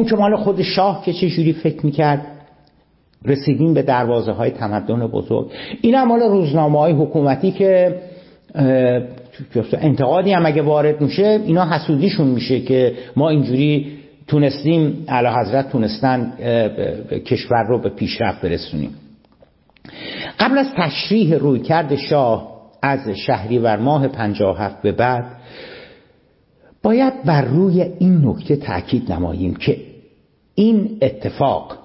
اون 0.02 0.10
که 0.10 0.16
مال 0.16 0.36
خود 0.36 0.62
شاه 0.62 1.04
که 1.04 1.12
چجوری 1.12 1.52
فکر 1.52 1.86
می‌کرد 1.86 2.26
رسیدیم 3.24 3.74
به 3.74 3.82
دروازه 3.82 4.32
های 4.32 4.50
تمدن 4.50 5.06
بزرگ. 5.06 5.46
این 5.80 5.94
هم 5.94 6.08
مال 6.08 6.20
روزنامه 6.20 6.78
های 6.78 6.92
حکومتی 6.92 7.50
که 7.50 7.94
انتقادی 9.72 10.32
هم 10.32 10.46
اگه 10.46 10.62
وارد 10.62 11.00
میشه 11.00 11.40
اینا 11.46 11.64
حسودیشون 11.64 12.26
میشه 12.26 12.60
که 12.60 12.94
ما 13.16 13.28
اینجوری 13.28 13.98
تونستیم 14.26 15.04
علا 15.08 15.40
حضرت 15.40 15.70
تونستن 15.72 16.32
کشور 17.26 17.64
رو 17.68 17.78
به 17.78 17.88
پیشرفت 17.88 18.42
برسونیم. 18.42 18.90
قبل 20.40 20.58
از 20.58 20.66
تشریح 20.76 21.34
رویکرد 21.34 21.96
شاه 21.96 22.52
از 22.82 23.08
شهریور 23.08 23.76
ماه 23.76 24.08
57 24.08 24.82
به 24.82 24.92
بعد 24.92 25.24
باید 26.82 27.24
بر 27.24 27.42
روی 27.42 27.82
این 27.82 28.26
نکته 28.26 28.56
تاکید 28.56 29.12
نماییم 29.12 29.54
که 29.54 29.91
این 30.54 30.98
اتفاق. 31.02 31.78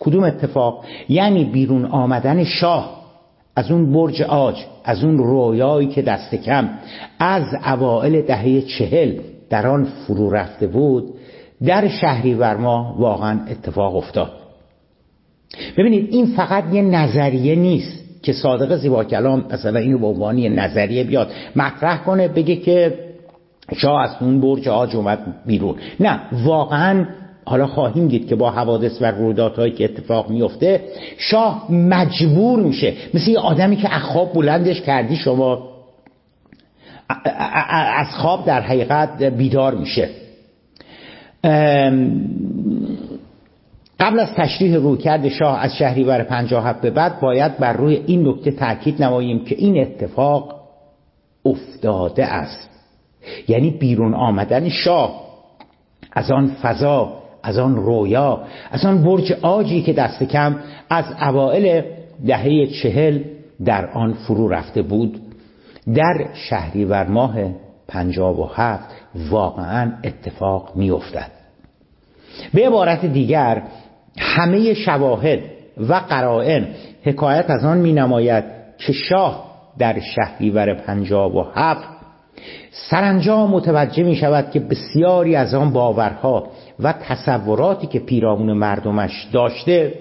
کدوم 0.00 0.24
اتفاق؟ 0.24 0.84
یعنی 1.08 1.44
بیرون 1.44 1.84
آمدن 1.84 2.44
شاه 2.44 2.96
از 3.56 3.70
اون 3.70 3.92
برج 3.92 4.22
آج 4.22 4.64
از 4.84 5.04
اون 5.04 5.18
رویایی 5.18 5.88
که 5.88 6.02
دست 6.02 6.34
کم 6.34 6.68
از 7.18 7.44
اوائل 7.66 8.22
دهه 8.22 8.60
چهل 8.60 9.20
در 9.50 9.66
آن 9.66 9.84
فرو 9.84 10.30
رفته 10.30 10.66
بود 10.66 11.14
در 11.64 11.88
شهری 11.88 12.34
ورما 12.34 12.96
واقعا 12.98 13.40
اتفاق 13.50 13.96
افتاد. 13.96 14.32
ببینید 15.78 16.08
این 16.10 16.26
فقط 16.26 16.74
یه 16.74 16.82
نظریه 16.82 17.54
نیست 17.54 18.22
که 18.22 18.32
صادق 18.32 18.76
زیبا 18.76 19.04
کلام 19.04 19.44
مثلا 19.52 19.78
اینو 19.80 19.98
به 19.98 20.06
عنوان 20.06 20.36
نظریه 20.36 21.04
بیاد 21.04 21.30
مطرح 21.56 22.04
کنه 22.04 22.28
بگه 22.28 22.56
که 22.56 22.98
شاه 23.76 24.02
از 24.02 24.10
اون 24.20 24.40
برج 24.40 24.68
آج 24.68 24.96
اومد 24.96 25.18
بیرون. 25.46 25.74
نه 26.00 26.20
واقعا 26.32 27.06
حالا 27.48 27.66
خواهیم 27.66 28.08
دید 28.08 28.28
که 28.28 28.34
با 28.36 28.50
حوادث 28.50 29.02
و 29.02 29.10
رویدادهایی 29.10 29.72
که 29.72 29.84
اتفاق 29.84 30.30
میفته 30.30 30.80
شاه 31.18 31.72
مجبور 31.72 32.60
میشه. 32.60 32.94
مثل 33.14 33.30
یه 33.30 33.38
آدمی 33.38 33.76
که 33.76 33.94
از 33.94 34.02
خواب 34.02 34.32
بلندش 34.32 34.80
کردی 34.80 35.16
شما 35.16 35.68
از 37.96 38.06
خواب 38.10 38.44
در 38.44 38.60
حقیقت 38.60 39.22
بیدار 39.22 39.74
میشه. 39.74 40.08
قبل 44.00 44.20
از 44.20 44.34
تشریح 44.36 44.76
رویکرد 44.76 45.28
شاه 45.28 45.60
از 45.60 45.76
شهریور 45.76 46.22
57 46.22 46.80
به 46.80 46.90
بعد 46.90 47.20
باید 47.20 47.58
بر 47.58 47.72
روی 47.72 48.02
این 48.06 48.28
نکته 48.28 48.50
تاکید 48.50 49.02
نماییم 49.02 49.44
که 49.44 49.54
این 49.58 49.80
اتفاق 49.80 50.60
افتاده 51.44 52.26
است. 52.26 52.70
یعنی 53.48 53.70
بیرون 53.70 54.14
آمدن 54.14 54.68
شاه 54.68 55.26
از 56.12 56.30
آن 56.30 56.56
فضا 56.62 57.25
از 57.46 57.58
آن 57.58 57.76
رویا 57.76 58.40
از 58.70 58.84
آن 58.84 59.02
برج 59.02 59.32
آجی 59.42 59.82
که 59.82 59.92
دست 59.92 60.22
کم 60.22 60.56
از 60.90 61.04
اوائل 61.22 61.82
دهه 62.26 62.66
چهل 62.66 63.20
در 63.64 63.90
آن 63.90 64.12
فرو 64.12 64.48
رفته 64.48 64.82
بود 64.82 65.20
در 65.94 66.28
شهریور 66.34 67.06
ماه 67.06 67.34
پنجاب 67.88 68.38
و 68.38 68.50
هفت 68.54 68.84
واقعا 69.30 69.92
اتفاق 70.04 70.72
می 70.76 70.90
افتد. 70.90 71.30
به 72.54 72.66
عبارت 72.66 73.04
دیگر 73.04 73.62
همه 74.18 74.74
شواهد 74.74 75.38
و 75.88 75.94
قرائن 75.94 76.66
حکایت 77.02 77.50
از 77.50 77.64
آن 77.64 77.78
می 77.78 77.92
نماید 77.92 78.44
که 78.78 78.92
شاه 78.92 79.46
در 79.78 80.00
شهریور 80.00 80.74
پنجاب 80.74 81.34
و 81.34 81.42
هفت 81.54 81.95
سرانجام 82.90 83.50
متوجه 83.50 84.02
می 84.02 84.16
شود 84.16 84.50
که 84.50 84.60
بسیاری 84.60 85.36
از 85.36 85.54
آن 85.54 85.72
باورها 85.72 86.48
و 86.80 86.92
تصوراتی 86.92 87.86
که 87.86 87.98
پیرامون 87.98 88.52
مردمش 88.52 89.28
داشته 89.32 89.94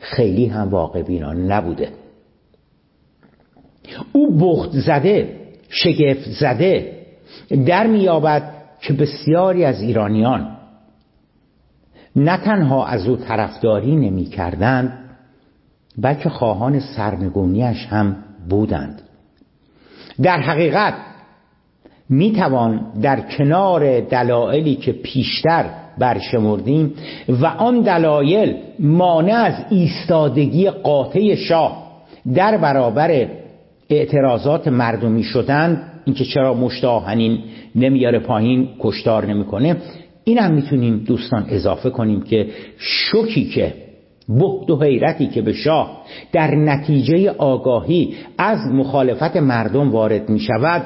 خیلی 0.00 0.46
هم 0.46 0.68
واقع 0.68 1.02
بینا 1.02 1.32
نبوده. 1.32 1.88
او 4.12 4.38
بخت 4.38 4.70
زده 4.70 5.40
شگفت 5.68 6.30
زده 6.30 6.92
در 7.66 7.86
میابد 7.86 8.52
که 8.80 8.92
بسیاری 8.92 9.64
از 9.64 9.82
ایرانیان 9.82 10.56
نه 12.16 12.36
تنها 12.36 12.86
از 12.86 13.08
او 13.08 13.16
طرفداری 13.16 13.96
نمی 13.96 14.24
کردند 14.24 14.98
بلکه 15.98 16.28
خواهان 16.28 16.80
سرنگونیش 16.80 17.86
هم 17.86 18.16
بودند. 18.48 19.02
در 20.22 20.40
حقیقت 20.40 20.94
می 22.10 22.32
توان 22.32 22.80
در 23.02 23.20
کنار 23.20 24.00
دلایلی 24.00 24.74
که 24.74 24.92
پیشتر 24.92 25.64
برشمردیم 25.98 26.94
و 27.28 27.46
آن 27.46 27.80
دلایل 27.80 28.56
مانع 28.78 29.32
از 29.34 29.54
ایستادگی 29.70 30.70
قاطع 30.70 31.34
شاه 31.34 31.84
در 32.34 32.56
برابر 32.56 33.26
اعتراضات 33.90 34.68
مردمی 34.68 35.22
شدن 35.22 35.82
اینکه 36.04 36.24
چرا 36.24 36.54
مشتاهنین 36.54 37.38
نمیاره 37.74 38.18
پایین 38.18 38.68
کشتار 38.80 39.26
نمی‌کنه 39.26 39.76
این 40.24 40.38
هم 40.38 40.54
می‌تونیم 40.54 40.96
دوستان 40.98 41.46
اضافه 41.48 41.90
کنیم 41.90 42.22
که 42.22 42.46
شوکی 42.78 43.44
که 43.44 43.74
بخت 44.40 44.70
و 44.70 44.82
حیرتی 44.82 45.26
که 45.26 45.42
به 45.42 45.52
شاه 45.52 46.02
در 46.32 46.54
نتیجه 46.54 47.30
آگاهی 47.30 48.14
از 48.38 48.58
مخالفت 48.72 49.36
مردم 49.36 49.90
وارد 49.90 50.28
می 50.28 50.40
شود 50.40 50.82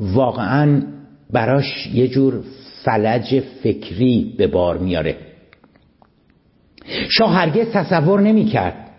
واقعا 0.00 0.82
براش 1.30 1.86
یه 1.94 2.08
جور 2.08 2.40
فلج 2.84 3.40
فکری 3.40 4.34
به 4.38 4.46
بار 4.46 4.78
میاره. 4.78 5.16
شاه 7.08 7.34
هرگز 7.34 7.70
تصور 7.70 8.20
نمی 8.20 8.44
کرد 8.44 8.90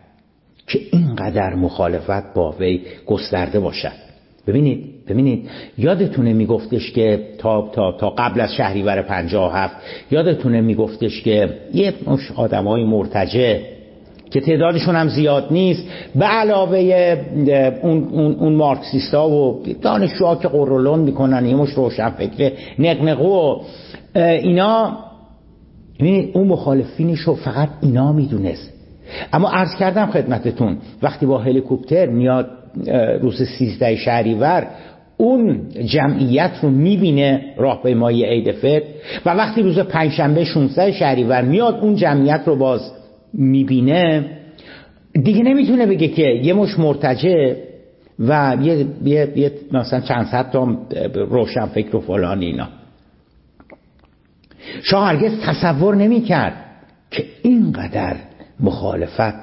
که 0.67 0.79
اینقدر 0.91 1.55
مخالفت 1.55 2.33
با 2.33 2.51
وی 2.59 2.81
گسترده 3.05 3.59
باشد. 3.59 4.05
ببینید 4.47 5.05
ببینید 5.07 5.49
یادتونه 5.77 6.33
میگفتش 6.33 6.91
که 6.91 7.27
تا, 7.37 7.71
تا, 7.73 7.91
تا 7.91 8.09
قبل 8.09 8.41
از 8.41 8.53
شهریور 8.53 9.01
57 9.01 9.75
یادتونه 10.11 10.61
میگفتش 10.61 11.21
که 11.21 11.59
یه 11.73 11.93
مش 12.07 12.31
آدم 12.35 12.67
های 12.67 12.83
مرتجه 12.83 13.74
که 14.31 14.41
تعدادشون 14.41 14.95
هم 14.95 15.07
زیاد 15.07 15.47
نیست 15.51 15.83
به 16.15 16.25
علاوه 16.25 16.77
اون, 17.81 18.07
اون, 18.11 18.35
اون 18.35 18.55
مارکسیستا 18.55 19.29
و 19.29 19.63
دانشجوها 19.81 20.35
که 20.35 20.47
قرولون 20.47 20.99
می‌کنن 20.99 21.45
یه 21.45 21.55
مش 21.55 21.69
روشن 21.69 22.09
فکر 22.09 22.51
نقنقو 22.79 23.61
اینا 24.15 24.97
اون 26.33 26.47
مخالفینش 26.47 27.19
رو 27.19 27.35
فقط 27.35 27.69
اینا 27.81 28.11
می‌دونست. 28.11 28.73
اما 29.33 29.49
عرض 29.49 29.75
کردم 29.79 30.05
خدمتتون 30.05 30.77
وقتی 31.03 31.25
با 31.25 31.37
هلیکوپتر 31.37 32.05
میاد 32.05 32.49
روز 33.21 33.41
سیزده 33.43 33.95
شهریور 33.95 34.67
اون 35.17 35.61
جمعیت 35.85 36.51
رو 36.61 36.69
می‌بینه 36.69 37.41
راهپیمایی 37.57 38.25
عید 38.25 38.51
فطر 38.51 38.83
و 39.25 39.29
وقتی 39.29 39.61
روز 39.61 39.79
پنجشنبه 39.79 40.43
16 40.43 40.91
شهریور 40.91 41.41
میاد 41.41 41.79
اون 41.81 41.95
جمعیت 41.95 42.41
رو 42.45 42.55
باز 42.55 42.91
می‌بینه 43.37 44.29
دیگه 45.23 45.43
نمی‌تونه 45.43 45.85
بگه 45.85 46.07
که 46.07 46.21
یه 46.21 46.53
مش 46.53 46.79
مرتجه 46.79 47.57
و 48.19 48.57
یه, 48.61 48.85
یه،, 49.03 49.33
یه 49.35 49.51
مثلا 49.71 49.99
چند 49.99 50.25
صد 50.25 50.51
تا 50.51 50.77
روشن 51.15 51.65
فکر 51.65 51.95
و 51.95 52.01
فلان 52.01 52.41
اینا. 52.41 52.67
شاه 54.83 55.07
هرگز 55.07 55.39
تصور 55.39 55.95
نمی‌کرد 55.95 56.65
که 57.11 57.25
اینقدر 57.41 58.15
مخالفت 58.59 59.33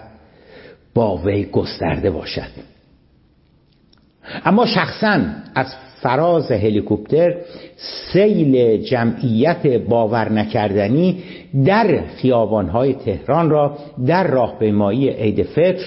با 0.94 1.16
وی 1.16 1.44
گسترده 1.44 2.10
باشد. 2.10 2.50
اما 4.44 4.66
شخصا 4.66 5.20
از 5.54 5.74
فراز 6.02 6.52
هلیکوپتر 6.52 7.34
سیل 8.12 8.82
جمعیت 8.82 9.66
باور 9.66 10.32
نکردنی 10.32 11.22
در 11.64 12.00
خیابانهای 12.16 12.94
تهران 12.94 13.50
را 13.50 13.78
در 14.06 14.26
راهپیمایی 14.26 15.08
عید 15.08 15.42
فطر 15.42 15.84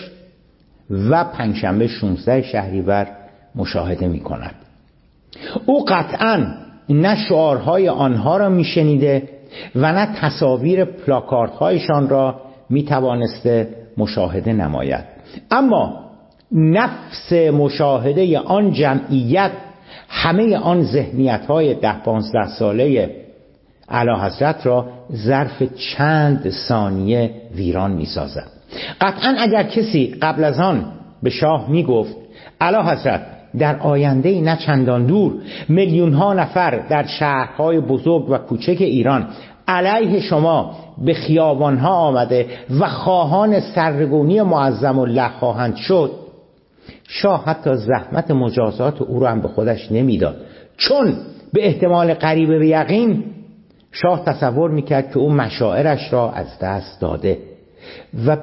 و 0.89 1.23
پنجشنبه 1.23 1.88
16 1.88 2.41
شهریور 2.41 3.08
مشاهده 3.56 4.08
می 4.08 4.19
کند 4.19 4.56
او 5.65 5.86
قطعا 5.86 6.45
نه 6.89 7.15
شعارهای 7.15 7.89
آنها 7.89 8.38
را 8.38 8.49
میشنیده 8.49 9.23
و 9.75 9.93
نه 9.93 10.15
تصاویر 10.21 10.86
پلاکاردهایشان 10.86 12.10
را 12.10 12.41
می 12.69 12.84
توانسته 12.84 13.69
مشاهده 13.97 14.54
نماید. 14.54 15.04
اما 15.51 16.06
نفس 16.51 17.34
مشاهده 17.34 18.39
آن 18.39 18.71
جمعیت 18.71 19.51
همه 20.10 20.58
آن 20.58 20.84
ذهنیت 20.84 21.45
های 21.45 21.73
ده 21.73 21.99
پانزده 21.99 22.47
ساله 22.47 23.10
علا 23.89 24.19
حضرت 24.19 24.65
را 24.65 24.86
ظرف 25.13 25.63
چند 25.63 26.49
ثانیه 26.49 27.31
ویران 27.55 27.91
می 27.91 28.05
سازد 28.05 28.47
قطعا 29.01 29.36
اگر 29.39 29.63
کسی 29.63 30.15
قبل 30.21 30.43
از 30.43 30.60
آن 30.60 30.86
به 31.23 31.29
شاه 31.29 31.69
می 31.69 31.84
گفت 31.84 32.15
علا 32.62 32.84
حضرت 32.84 33.21
در 33.58 33.79
آینده 33.79 34.41
نه 34.41 34.58
چندان 34.58 35.05
دور 35.05 35.34
میلیون 35.69 36.13
ها 36.13 36.34
نفر 36.34 36.88
در 36.89 37.05
شهرهای 37.05 37.79
بزرگ 37.79 38.29
و 38.29 38.38
کوچک 38.38 38.77
ایران 38.79 39.27
علیه 39.67 40.19
شما 40.19 40.75
به 41.05 41.13
خیابان 41.13 41.77
ها 41.77 41.89
آمده 41.89 42.47
و 42.79 42.88
خواهان 42.88 43.60
سرگونی 43.60 44.41
معظم 44.41 44.99
الله 44.99 45.29
خواهند 45.29 45.75
شد 45.75 46.12
شاه 47.08 47.46
حتی 47.46 47.76
زحمت 47.76 48.32
مجازات 48.32 49.02
او 49.02 49.20
را 49.20 49.30
هم 49.30 49.41
به 49.41 49.48
خودش 49.48 49.91
نمی‌داد. 49.91 50.36
چون 50.78 51.18
به 51.54 51.68
احتمال 51.68 52.13
قریب 52.13 52.60
به 52.60 52.68
یقین 52.68 53.24
شاه 53.91 54.26
تصور 54.26 54.72
می‌کرد 54.72 55.12
که 55.12 55.18
او 55.18 55.34
مشاعرش 55.34 56.13
را 56.13 56.32
از 56.32 56.60
دست 56.60 57.02
داده 57.02 57.39
و 58.28 58.38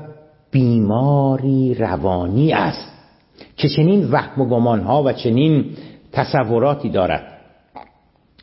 بیماری 0.51 1.75
روانی 1.75 2.53
است 2.53 2.93
که 3.57 3.69
چنین 3.69 4.11
وهم 4.11 4.43
و 4.43 4.49
گمانها 4.49 5.03
و 5.03 5.13
چنین 5.13 5.65
تصوراتی 6.13 6.91
دارد. 6.91 7.39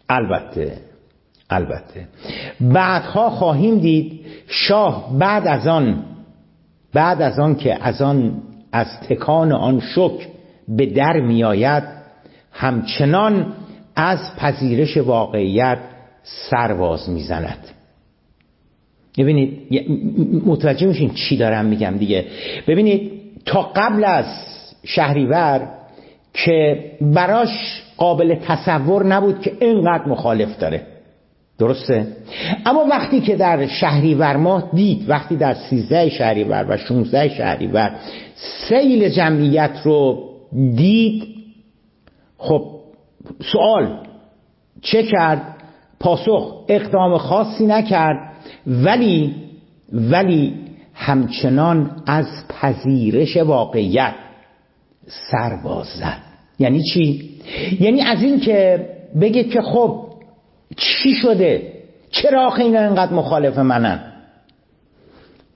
البته 0.09 0.77
البته. 1.49 2.07
بعدها 2.61 3.29
خواهیم 3.29 3.79
دید 3.79 4.21
شاه 4.47 5.09
بعد 5.19 5.47
از 5.47 5.67
آن 5.67 6.03
بعد 6.93 7.21
از 7.21 7.39
آن 7.39 7.55
که 7.55 7.77
از 7.87 8.01
آن 8.01 8.41
از 8.71 8.87
تکان 9.09 9.51
آن 9.51 9.79
شک 9.79 10.27
به 10.67 10.85
در 10.85 11.19
میآید 11.19 11.83
همچنان 12.51 13.53
از 13.95 14.35
پذیرش 14.37 14.97
واقعیت 14.97 15.79
سرواز 16.23 17.09
می‌زند. 17.09 17.67
ببینید 19.17 19.59
متوجه 20.45 20.87
میشین 20.87 21.13
چی 21.13 21.37
دارم 21.37 21.65
میگم 21.65 21.97
دیگه. 21.97 22.25
ببینید 22.67 23.11
تا 23.45 23.61
قبل 23.61 24.03
از 24.03 24.25
شهریور 24.85 25.69
که 26.33 26.85
براش 27.01 27.83
قابل 27.97 28.35
تصور 28.35 29.05
نبود 29.05 29.41
که 29.41 29.53
اینقدر 29.59 30.07
مخالف 30.07 30.57
داره. 30.57 30.87
درسته؟ 31.59 32.07
اما 32.65 32.85
وقتی 32.89 33.21
که 33.21 33.35
در 33.35 33.67
شهریور 33.67 34.37
ماه 34.37 34.69
دید 34.73 35.09
وقتی 35.09 35.35
در 35.35 35.53
سیزده 35.53 36.09
شهریور 36.09 36.65
و 36.69 36.77
16 36.77 37.29
شهریور 37.29 37.95
سیل 38.35 39.09
جمعیت 39.09 39.71
رو 39.83 40.29
دید 40.75 41.23
خب 42.37 42.65
سوال 43.51 43.97
چه 44.81 45.03
کرد؟ 45.03 45.41
پاسخ 45.99 46.65
اقدام 46.67 47.17
خاصی 47.17 47.65
نکرد 47.65 48.17
ولی 48.67 49.35
ولی 49.93 50.53
همچنان 50.93 52.03
از 52.07 52.25
پذیرش 52.49 53.37
واقعیت 53.37 54.13
سر 55.07 55.61
باز 55.63 55.87
زد. 55.87 56.17
یعنی 56.59 56.83
چی؟ 56.93 57.29
یعنی 57.79 58.01
از 58.01 58.23
این 58.23 58.39
که 58.39 58.89
بگه 59.21 59.43
که 59.43 59.61
خب 59.61 60.08
چی 60.77 61.13
شده؟ 61.13 61.73
چرا 62.11 62.47
آخه 62.47 62.63
اینا 62.63 62.79
اینقدر 62.79 63.13
مخالف 63.13 63.57
منن؟ 63.57 63.99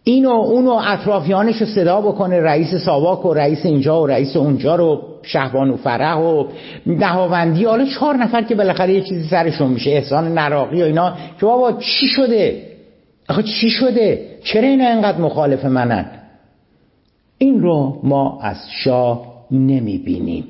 اینو 0.04 0.30
اونو 0.30 0.82
اطرافیانش 0.88 1.56
رو 1.56 1.65
صدا 1.65 2.02
بکنه 2.02 2.39
رئیس 2.39 2.76
ساواک 2.76 3.26
و 3.26 3.34
رئیس 3.34 3.65
اینجا 3.65 4.02
و 4.02 4.08
رئیس 4.08 4.36
اونجا 4.36 4.76
رو 4.76 5.02
شهبان 5.23 5.69
و 5.69 5.78
فرح 5.78 6.17
و 6.17 6.47
دهاوندی 6.99 7.65
حالا 7.65 7.86
چهار 7.86 8.15
نفر 8.15 8.41
که 8.41 8.56
بالاخره 8.56 8.93
یه 8.93 9.02
چیزی 9.02 9.28
سرشون 9.30 9.67
میشه 9.67 9.91
احسان 9.91 10.34
نراقی 10.34 10.82
و 10.82 10.86
اینا 10.86 11.17
که 11.39 11.45
بابا 11.45 11.71
چی 11.71 12.08
شده؟ 12.08 12.62
آخه 13.30 13.43
چی 13.43 13.69
شده؟ 13.69 14.30
چرا 14.43 14.67
اینا 14.67 14.88
اینقدر 14.88 15.17
مخالف 15.17 15.65
منن؟ 15.65 16.06
این 17.38 17.62
رو 17.62 17.99
ما 18.04 18.39
از 18.41 18.58
شاه 18.84 19.34
نمی‌بینیم. 19.52 20.45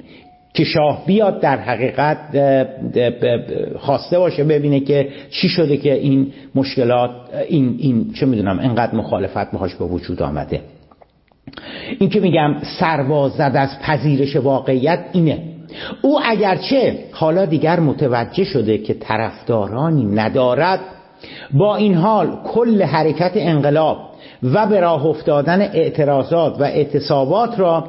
که 0.53 0.63
شاه 0.63 1.03
بیاد 1.05 1.41
در 1.41 1.57
حقیقت 1.57 2.17
خواسته 3.79 4.19
باشه 4.19 4.43
ببینه 4.43 4.79
که 4.79 5.09
چی 5.29 5.49
شده 5.49 5.77
که 5.77 5.93
این 5.93 6.33
مشکلات 6.55 7.11
این, 7.47 7.75
این 7.79 8.13
چه 8.13 8.25
می‌دونم 8.25 8.59
انقدر 8.59 8.95
مخالفت 8.95 9.51
بهاش 9.51 9.75
به 9.75 9.85
وجود 9.85 10.21
آمده. 10.21 10.61
این 11.99 12.09
که 12.09 12.19
میگم 12.19 12.55
سرواز 12.79 13.31
زد 13.31 13.51
از 13.55 13.79
پذیرش 13.79 14.35
واقعیت 14.35 14.99
اینه. 15.13 15.39
او 16.01 16.19
اگرچه 16.23 16.97
حالا 17.11 17.45
دیگر 17.45 17.79
متوجه 17.79 18.43
شده 18.43 18.77
که 18.77 18.93
طرفدارانی 18.93 20.05
ندارد 20.05 20.79
با 21.53 21.75
این 21.75 21.93
حال 21.93 22.37
کل 22.43 22.81
حرکت 22.81 23.31
انقلاب 23.35 23.97
و 24.43 24.67
به 24.67 24.79
راه 24.79 25.05
افتادن 25.05 25.61
اعتراضات 25.61 26.59
و 26.59 26.63
اعتصابات 26.63 27.59
را 27.59 27.85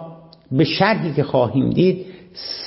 به 0.52 0.64
شرحی 0.64 1.12
که 1.12 1.22
خواهیم 1.22 1.70
دید 1.70 2.06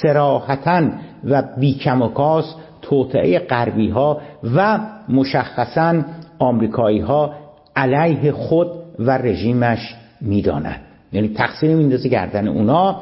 سراحتا 0.01 0.83
و 1.23 1.43
بیکم 1.57 2.01
و 2.01 2.07
کاس 2.07 2.55
توطعه 2.81 3.39
غربی 3.39 3.89
ها 3.89 4.21
و 4.55 4.79
مشخصا 5.09 6.01
آمریکایی 6.39 6.99
ها 6.99 7.33
علیه 7.75 8.31
خود 8.31 8.67
و 8.99 9.17
رژیمش 9.17 9.95
می‌داند. 10.21 10.81
یعنی 11.13 11.27
تقصیر 11.27 11.75
میندازه 11.75 12.09
گردن 12.09 12.47
اونا. 12.47 12.99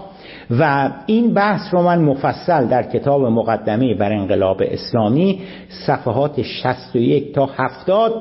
و 0.60 0.90
این 1.06 1.34
بحث 1.34 1.74
رو 1.74 1.82
من 1.84 2.02
مفصل 2.02 2.66
در 2.68 2.84
کتاب 2.84 3.22
مقدمه 3.22 3.96
بر 3.96 4.14
انقلاب 4.14 4.62
اسلامی 4.66 5.42
صفحات 5.88 6.42
61 6.42 7.34
تا 7.34 7.50
70 7.58 8.14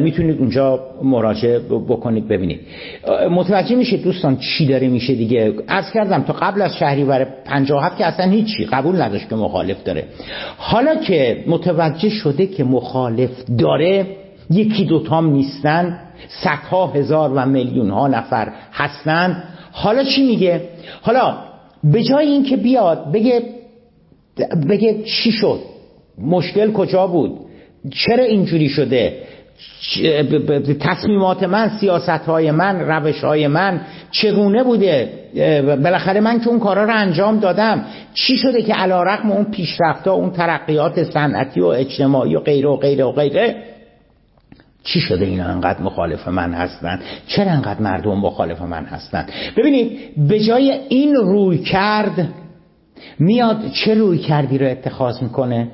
می‌تونید 0.00 0.38
اونجا 0.38 0.80
مراجعه 1.02 1.58
بکنید 1.58 2.28
ببینید. 2.28 2.60
متوجه 3.30 3.76
میشه 3.76 3.96
دوستان 3.96 4.36
چی 4.36 4.66
داره 4.66 4.88
میشه 4.88 5.14
دیگه؟ 5.14 5.54
از 5.68 5.92
کردم 5.92 6.22
تا 6.22 6.32
قبل 6.32 6.62
از 6.62 6.76
شهریور 6.76 7.24
57 7.44 7.98
که 7.98 8.06
اصلا 8.06 8.30
هیچی 8.30 8.64
قبول 8.64 9.02
نداشت 9.02 9.28
که 9.28 9.36
مخالف 9.36 9.82
داره. 9.84 10.04
حالا 10.58 10.94
که 10.94 11.44
متوجه 11.46 12.08
شده 12.08 12.46
که 12.46 12.64
مخالف 12.64 13.30
داره 13.58 14.06
یکی 14.50 14.84
دوتام 14.84 15.32
نیستن 15.32 16.00
صدها 16.28 16.86
هزار 16.86 17.32
و 17.34 17.46
میلیون 17.46 17.90
ها 17.90 18.08
نفر 18.08 18.52
هستن. 18.72 19.42
حالا 19.72 20.04
چی 20.04 20.26
میگه؟ 20.26 20.60
حالا 21.02 21.36
به 21.84 22.02
جای 22.02 22.26
اینکه 22.26 22.56
بیاد 22.56 23.12
بگه 23.12 23.42
بگه 24.68 25.02
چی 25.02 25.32
شد؟ 25.32 25.58
مشکل 26.18 26.72
کجا 26.72 27.06
بود؟ 27.06 27.38
چرا 27.90 28.24
اینجوری 28.24 28.68
شده؟ 28.68 29.12
تصمیمات 30.80 31.42
من 31.42 31.68
سیاست 31.68 32.08
های 32.08 32.50
من 32.50 32.80
روش 32.80 33.24
های 33.24 33.46
من 33.46 33.80
چگونه 34.10 34.64
بوده؟ 34.64 35.12
بالاخره 35.82 36.20
من 36.20 36.40
که 36.40 36.48
اون 36.48 36.58
کارا 36.58 36.84
رو 36.84 36.94
انجام 36.94 37.40
دادم. 37.40 37.84
چی 38.14 38.36
شده 38.36 38.62
که 38.62 38.74
علا 38.74 39.02
رقم 39.02 39.32
اون 39.32 39.44
پیشرفت 39.44 40.08
اون 40.08 40.30
ترقیات 40.30 41.02
صنعتی 41.02 41.60
و 41.60 41.66
اجتماعی 41.66 42.36
و 42.36 42.40
غیره 42.40 42.68
و 42.68 42.76
غیره 42.76 43.04
و 43.04 43.12
غیره 43.12 43.56
چی 44.84 45.00
شده 45.00 45.24
اینا 45.24 45.44
انقدر 45.44 45.82
مخالف 45.82 46.28
من 46.28 46.54
هستن؟ 46.54 47.00
چرا 47.26 47.50
انقدر 47.50 47.80
مردم 47.80 48.18
مخالف 48.18 48.62
من 48.62 48.84
هستن؟ 48.84 49.26
ببینید 49.56 49.98
به 50.28 50.40
جای 50.40 50.70
این 50.88 51.14
روی 51.14 51.58
کرد 51.58 52.28
میاد 53.18 53.70
چه 53.70 53.94
روی 53.94 54.18
کردی 54.18 54.58
رو 54.58 54.66
اتخاذ 54.66 55.22
می‌کنه؟ 55.22 55.68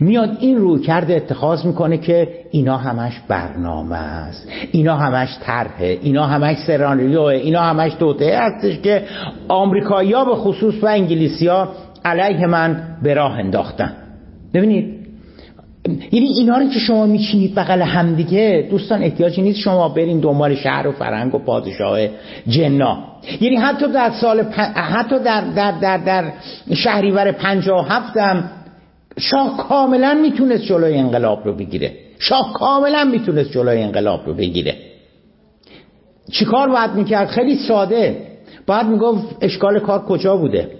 میاد 0.00 0.36
این 0.40 0.58
روی 0.58 0.82
کرده 0.82 1.16
اتخاذ 1.16 1.66
می‌کنه 1.66 1.98
که 1.98 2.28
اینا 2.50 2.76
همش 2.76 3.12
برنامه 3.28 3.96
است. 3.96 4.48
اینا 4.72 4.96
همش 4.96 5.28
طرحه. 5.42 5.98
اینا 6.02 6.26
همش 6.26 6.56
سرانریوه 6.66 7.24
اینا 7.24 7.62
همش 7.62 7.94
توطعه 7.94 8.38
هستش 8.40 8.78
که 8.78 9.02
آمریکایی 9.48 10.12
به 10.12 10.34
خصوص 10.34 10.74
و 10.82 10.86
انگلیسی 10.86 11.46
ها 11.46 11.68
علیه 12.04 12.46
من 12.46 12.96
به 13.02 13.14
راه 13.14 13.32
انداختن. 13.32 13.92
ببینید 14.54 14.98
یعنی 16.12 16.26
اینا 16.26 16.58
رو 16.58 16.68
که 16.68 16.78
شما 16.78 17.06
میچینید 17.06 17.54
بغل 17.54 17.82
همدیگه 17.82 18.68
دوستان 18.70 19.02
احتیاجی 19.02 19.42
نیست 19.42 19.58
شما 19.58 19.88
برین 19.88 20.20
دنبال 20.20 20.54
شهر 20.54 20.86
و 20.86 20.92
فرنگ 20.92 21.34
و 21.34 21.38
پادشاه 21.38 21.98
جنا 22.48 22.98
یعنی 23.40 23.56
حتی 23.56 23.92
در 23.92 24.10
سال 24.10 24.42
حتی 24.74 25.18
در 25.18 25.40
در 25.40 25.72
در, 25.80 25.98
در 25.98 26.32
شهریور 26.74 27.32
57 27.32 28.16
هم 28.16 28.50
شاه 29.18 29.56
کاملا 29.68 30.14
می‌تونست 30.14 30.62
جلوی 30.62 30.94
انقلاب 30.94 31.44
رو 31.44 31.52
بگیره. 31.52 31.92
شاه 32.18 32.52
کاملا 32.52 33.04
می‌تونست 33.04 33.50
جلوی 33.50 33.82
انقلاب 33.82 34.26
رو 34.26 34.34
بگیره. 34.34 34.74
چیکار 36.32 36.68
باید 36.68 36.90
می‌کرد؟ 36.94 37.28
خیلی 37.28 37.56
ساده. 37.56 38.26
باید 38.66 38.86
می‌گفت 38.86 39.36
اشکال 39.40 39.78
کار 39.78 40.04
کجا 40.04 40.36
بوده؟ 40.36 40.70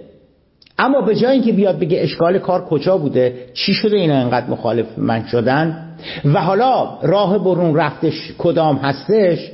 اما 0.79 1.01
به 1.01 1.15
جای 1.15 1.31
اینکه 1.31 1.51
بیاد 1.51 1.79
بگه 1.79 1.99
اشکال 2.01 2.39
کار 2.39 2.65
کجا 2.65 2.97
بوده 2.97 3.45
چی 3.53 3.73
شده 3.73 3.97
اینا 3.97 4.15
انقدر 4.15 4.49
مخالف 4.49 4.85
من 4.97 5.25
شدن؟ 5.25 5.85
و 6.25 6.41
حالا 6.41 6.97
راه 7.01 7.37
برون 7.37 7.75
رفتش 7.75 8.33
کدام 8.37 8.75
هستش؟ 8.75 9.51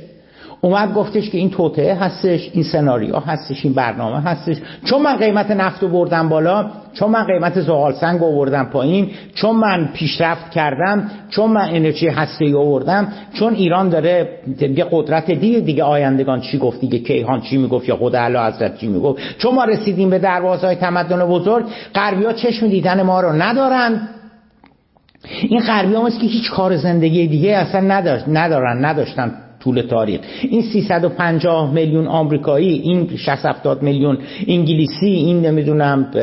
اومد 0.60 0.94
گفتش 0.94 1.30
که 1.30 1.38
این 1.38 1.50
توطعه 1.50 1.94
هستش 1.94 2.50
این 2.52 2.64
سناریو 2.64 3.16
هستش 3.16 3.64
این 3.64 3.74
برنامه 3.74 4.20
هستش. 4.20 4.56
چون 4.84 5.02
من 5.02 5.16
قیمت 5.16 5.50
نفت 5.50 5.82
رو 5.82 5.88
بردم 5.88 6.28
بالا 6.28 6.70
چون 6.98 7.10
من 7.10 7.24
قیمت 7.24 7.60
زغال 7.60 7.92
سنگ 7.92 8.22
آوردم 8.22 8.64
پایین 8.64 9.10
چون 9.34 9.56
من 9.56 9.88
پیشرفت 9.94 10.50
کردم 10.50 11.10
چون 11.30 11.50
من 11.50 11.68
انرژی 11.68 12.08
هسته 12.08 12.56
آوردم 12.56 13.08
چون 13.32 13.54
ایران 13.54 13.88
داره 13.88 14.28
یه 14.60 14.86
قدرت 14.90 15.30
دیگه 15.30 15.60
دیگه 15.60 15.82
آیندگان 15.82 16.40
چی 16.40 16.58
گفت؟ 16.58 16.80
دیگه 16.80 16.98
کیهان 16.98 17.40
چی 17.40 17.56
می‌گفت 17.56 17.88
یا 17.88 17.96
خود 17.96 18.14
اعلی 18.14 18.36
حضرت 18.36 18.78
چی 18.78 18.86
می‌گفت؟ 18.86 19.38
چون 19.38 19.54
ما 19.54 19.64
رسیدیم 19.64 20.10
به 20.10 20.18
دروازهای 20.18 20.74
تمدن 20.74 21.26
بزرگ 21.26 21.64
غربی 21.94 22.24
چشم 22.36 22.68
دیدن 22.68 23.02
ما 23.02 23.20
رو 23.20 23.32
ندارن. 23.32 24.08
این 25.42 25.60
غربی 25.60 25.94
ها 25.94 26.10
که 26.10 26.26
هیچ 26.26 26.50
کار 26.50 26.76
زندگی 26.76 27.26
دیگه 27.26 27.50
اصلا 27.50 27.80
نداشت 27.80 28.24
ندارن 28.28 28.84
نداشتن. 28.84 29.32
طول 29.66 29.80
تاریخ. 29.80 30.20
این 30.42 30.62
350 30.62 31.72
میلیون 31.72 32.06
آمریکایی 32.06 32.68
این 32.68 33.16
60 33.16 33.46
70 33.46 33.82
میلیون 33.82 34.18
انگلیسی 34.48 35.06
این 35.06 35.46
نمی‌دونم 35.46 36.06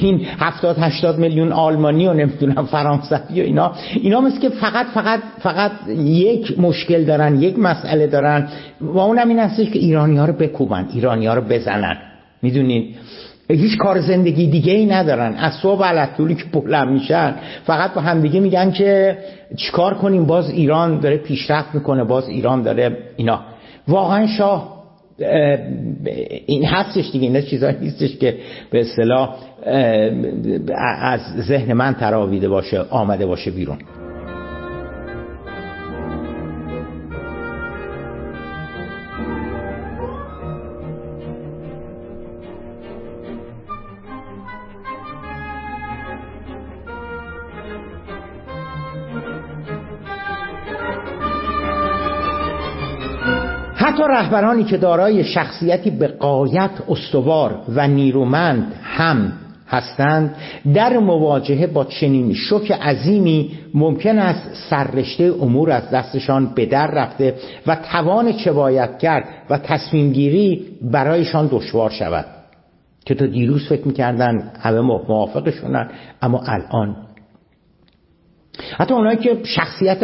این 0.00 0.20
70 0.38 0.76
80 0.78 1.18
میلیون 1.18 1.52
آلمانی 1.52 2.06
و 2.06 2.12
نمی‌دونم 2.12 2.66
فرانسوی 2.66 3.40
و 3.40 3.44
اینا. 3.44 3.72
اینا 4.02 4.20
مثل 4.20 4.40
که 4.40 4.48
فقط 4.48 4.86
فقط 4.86 5.20
فقط 5.42 5.72
یک 5.98 6.60
مشکل 6.60 7.04
دارن 7.04 7.42
یک 7.42 7.58
مسئله 7.58 8.06
دارن 8.06 8.48
و 8.80 8.98
اونم 8.98 9.28
این 9.28 9.38
هستش 9.38 9.70
که 9.70 9.78
ایرانی 9.78 10.18
ها 10.18 10.24
رو 10.24 10.32
بکوبن 10.32 10.88
ایرانی 10.94 11.26
ها 11.26 11.34
رو 11.34 11.42
بزنن. 11.42 11.96
می‌دونید 12.42 12.96
هیچ 13.52 13.78
کار 13.78 14.00
زندگی 14.00 14.46
دیگه 14.46 14.72
ای 14.72 14.86
ندارن. 14.86 15.34
از 15.34 15.52
صبح 15.52 15.84
علطولی 15.84 16.34
که 16.34 16.44
بلند 16.52 16.88
میشن 16.88 17.34
فقط 17.64 17.94
با 17.94 18.00
همدیگه 18.00 18.40
میگن 18.40 18.70
که 18.70 19.18
چیکار 19.56 19.94
کنیم؟ 19.94 20.26
باز 20.26 20.50
ایران 20.50 21.00
داره 21.00 21.16
پیشرفت 21.16 21.74
می‌کنه 21.74 22.04
باز 22.04 22.28
ایران 22.28 22.62
داره 22.62 22.96
اینا. 23.16 23.40
واقعا 23.88 24.26
شاه 24.26 24.80
این 26.46 26.64
هستش 26.64 27.10
دیگه 27.12 27.28
این 27.28 27.40
چیزایی 27.40 27.76
نیستش 27.80 28.16
که 28.16 28.36
به 28.70 28.80
اصطلاح 28.80 29.36
از 31.02 31.20
ذهن 31.38 31.72
من 31.72 31.94
تراویده 31.94 32.48
باشه 32.48 32.80
آمده 32.90 33.26
باشه 33.26 33.50
بیرون. 33.50 33.78
رهبرانی 54.20 54.64
که 54.64 54.76
دارای 54.76 55.24
شخصیتی 55.24 55.90
به 55.90 56.08
قایت 56.08 56.70
استوار 56.88 57.62
و 57.68 57.88
نیرومند 57.88 58.72
هم 58.82 59.32
هستند 59.68 60.34
در 60.74 60.98
مواجهه 60.98 61.66
با 61.66 61.84
چنین 61.84 62.34
شوک 62.34 62.72
عظیمی 62.72 63.50
ممکن 63.74 64.18
است 64.18 64.50
سررشته 64.70 65.32
امور 65.40 65.70
از 65.70 65.90
دستشان 65.90 66.54
به 66.54 66.66
در 66.66 66.86
رفته 66.86 67.34
و 67.66 67.76
توان 67.92 68.32
چه 68.32 68.52
باید 68.52 68.98
کرد 68.98 69.24
و 69.50 69.58
تصمیم 69.58 70.12
گیری 70.12 70.66
برایشان 70.82 71.48
دشوار 71.52 71.90
شود. 71.90 72.26
که 73.04 73.14
تا 73.14 73.26
دیروز 73.26 73.68
فکر 73.68 73.86
می‌کردن 73.86 74.52
همه 74.60 74.80
موافقشونن 74.80 75.90
اما 76.22 76.42
الان. 76.46 76.96
حتی 78.78 78.94
اونایی 78.94 79.16
که 79.16 79.38
شخصیت 79.44 79.98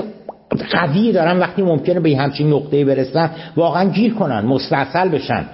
قوی 0.73 1.13
دارن 1.13 1.39
وقتی 1.39 1.63
ممکنه 1.63 2.01
به 2.01 2.17
همچین 2.17 2.53
نقطه 2.53 2.85
برسن 2.85 3.31
واقعا 3.57 3.91
گیر 3.91 4.15
کنن 4.15 4.41
مستحصل 4.41 5.09
بشن. 5.09 5.47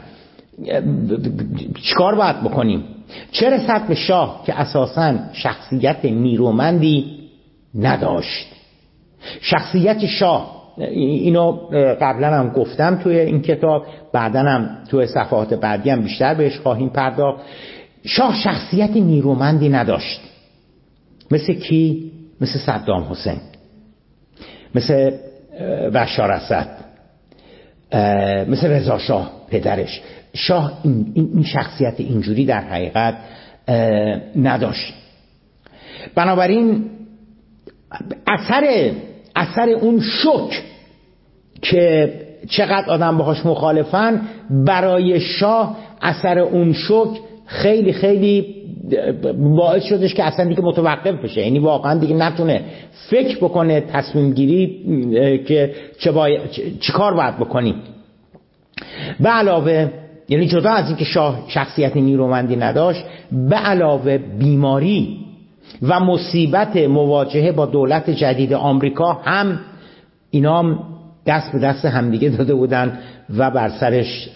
چیکار 1.83 2.15
باید 2.15 2.41
بکنیم؟ 2.41 2.85
چه 3.33 3.51
رسد 3.51 3.87
به 3.87 3.95
شاه 3.95 4.43
که 4.47 4.61
اساسا 4.61 5.15
شخصیت 5.33 6.05
نیرومندی 6.05 7.19
نداشت؟ 7.75 8.47
شخصیت 9.41 10.07
شاه 10.07 10.63
اینو 10.79 11.53
قبلا 12.01 12.29
هم 12.29 12.49
گفتم 12.49 12.97
توی 12.97 13.19
این 13.19 13.43
کتاب 13.43 13.87
بعدا 14.13 14.41
هم 14.41 14.79
توی 14.91 15.07
صفحات 15.07 15.55
بعدی 15.55 15.91
هم 15.91 16.03
بیشتر 16.03 16.35
بهش 16.35 16.59
خواهیم 16.59 16.89
پرداخت. 16.89 17.41
شاه 18.05 18.35
شخصیت 18.35 18.91
نیرومندی 18.91 19.69
نداشت. 19.69 20.21
مثل 21.31 21.53
کی؟ 21.53 22.13
مثل 22.41 22.59
صدام 22.59 23.03
حسین. 23.03 23.41
مثل 24.75 25.11
بشار 25.95 26.31
اسد 26.33 26.69
مثل 28.49 28.67
رضا 28.71 28.99
شاه 28.99 29.33
پدرش. 29.51 30.01
شاه 30.35 30.79
این, 30.85 31.13
این 31.15 31.45
شخصیت 31.45 31.95
اینجوری 31.99 32.45
در 32.47 32.61
حقیقت 32.61 33.15
نداشت. 34.37 34.95
بنابراین 36.15 36.85
اثر 38.27 38.91
اثر 39.37 39.69
اون 39.69 40.01
شک 40.01 40.63
که 41.63 42.13
چقدر 42.49 42.91
آدم 42.91 43.19
باهاش 43.19 43.47
مخالفن 43.47 44.21
برای 44.51 45.21
شاه 45.21 45.77
اثر 46.03 46.39
اون 46.39 46.73
شک 46.73 47.21
خیلی 47.53 47.93
خیلی 47.93 48.55
باعث 49.57 49.83
شدش 49.83 50.15
که 50.15 50.25
اصلا 50.25 50.49
دیگه 50.49 50.63
متوقف 50.63 51.25
بشه. 51.25 51.41
یعنی 51.41 51.59
واقعا 51.59 51.99
دیگه 51.99 52.15
نتونه 52.15 52.61
فکر 53.11 53.37
بکنه 53.37 53.81
تصمیم 53.81 54.33
گیری 54.33 54.79
که 55.47 55.75
چه, 55.99 56.13
باید، 56.13 56.41
چه 56.81 56.93
کار 56.93 57.15
باید 57.15 57.37
بکنی. 57.37 57.75
به 59.21 59.29
علاوه 59.29 59.91
یعنی 60.29 60.47
جدا 60.47 60.71
از 60.71 60.89
اینکه 60.89 61.05
شاه 61.05 61.45
شخصیت 61.49 61.97
نیرومندی 61.97 62.57
نداشت 62.57 63.05
به 63.33 63.57
علاوه 63.57 64.19
بیماری 64.19 65.19
و 65.83 66.01
مصیبت 66.01 66.77
مواجهه 66.77 67.53
با 67.53 67.67
دولت 67.67 68.11
جدید 68.11 68.53
آمریکا 68.53 69.13
هم 69.13 69.61
اینا 70.31 70.79
دست 71.27 71.53
به 71.53 71.59
دست 71.59 71.85
همدیگه 71.85 72.29
داده 72.29 72.55
بودن 72.55 72.99
و 73.37 73.51
بر 73.51 73.69
سرش 73.69 74.29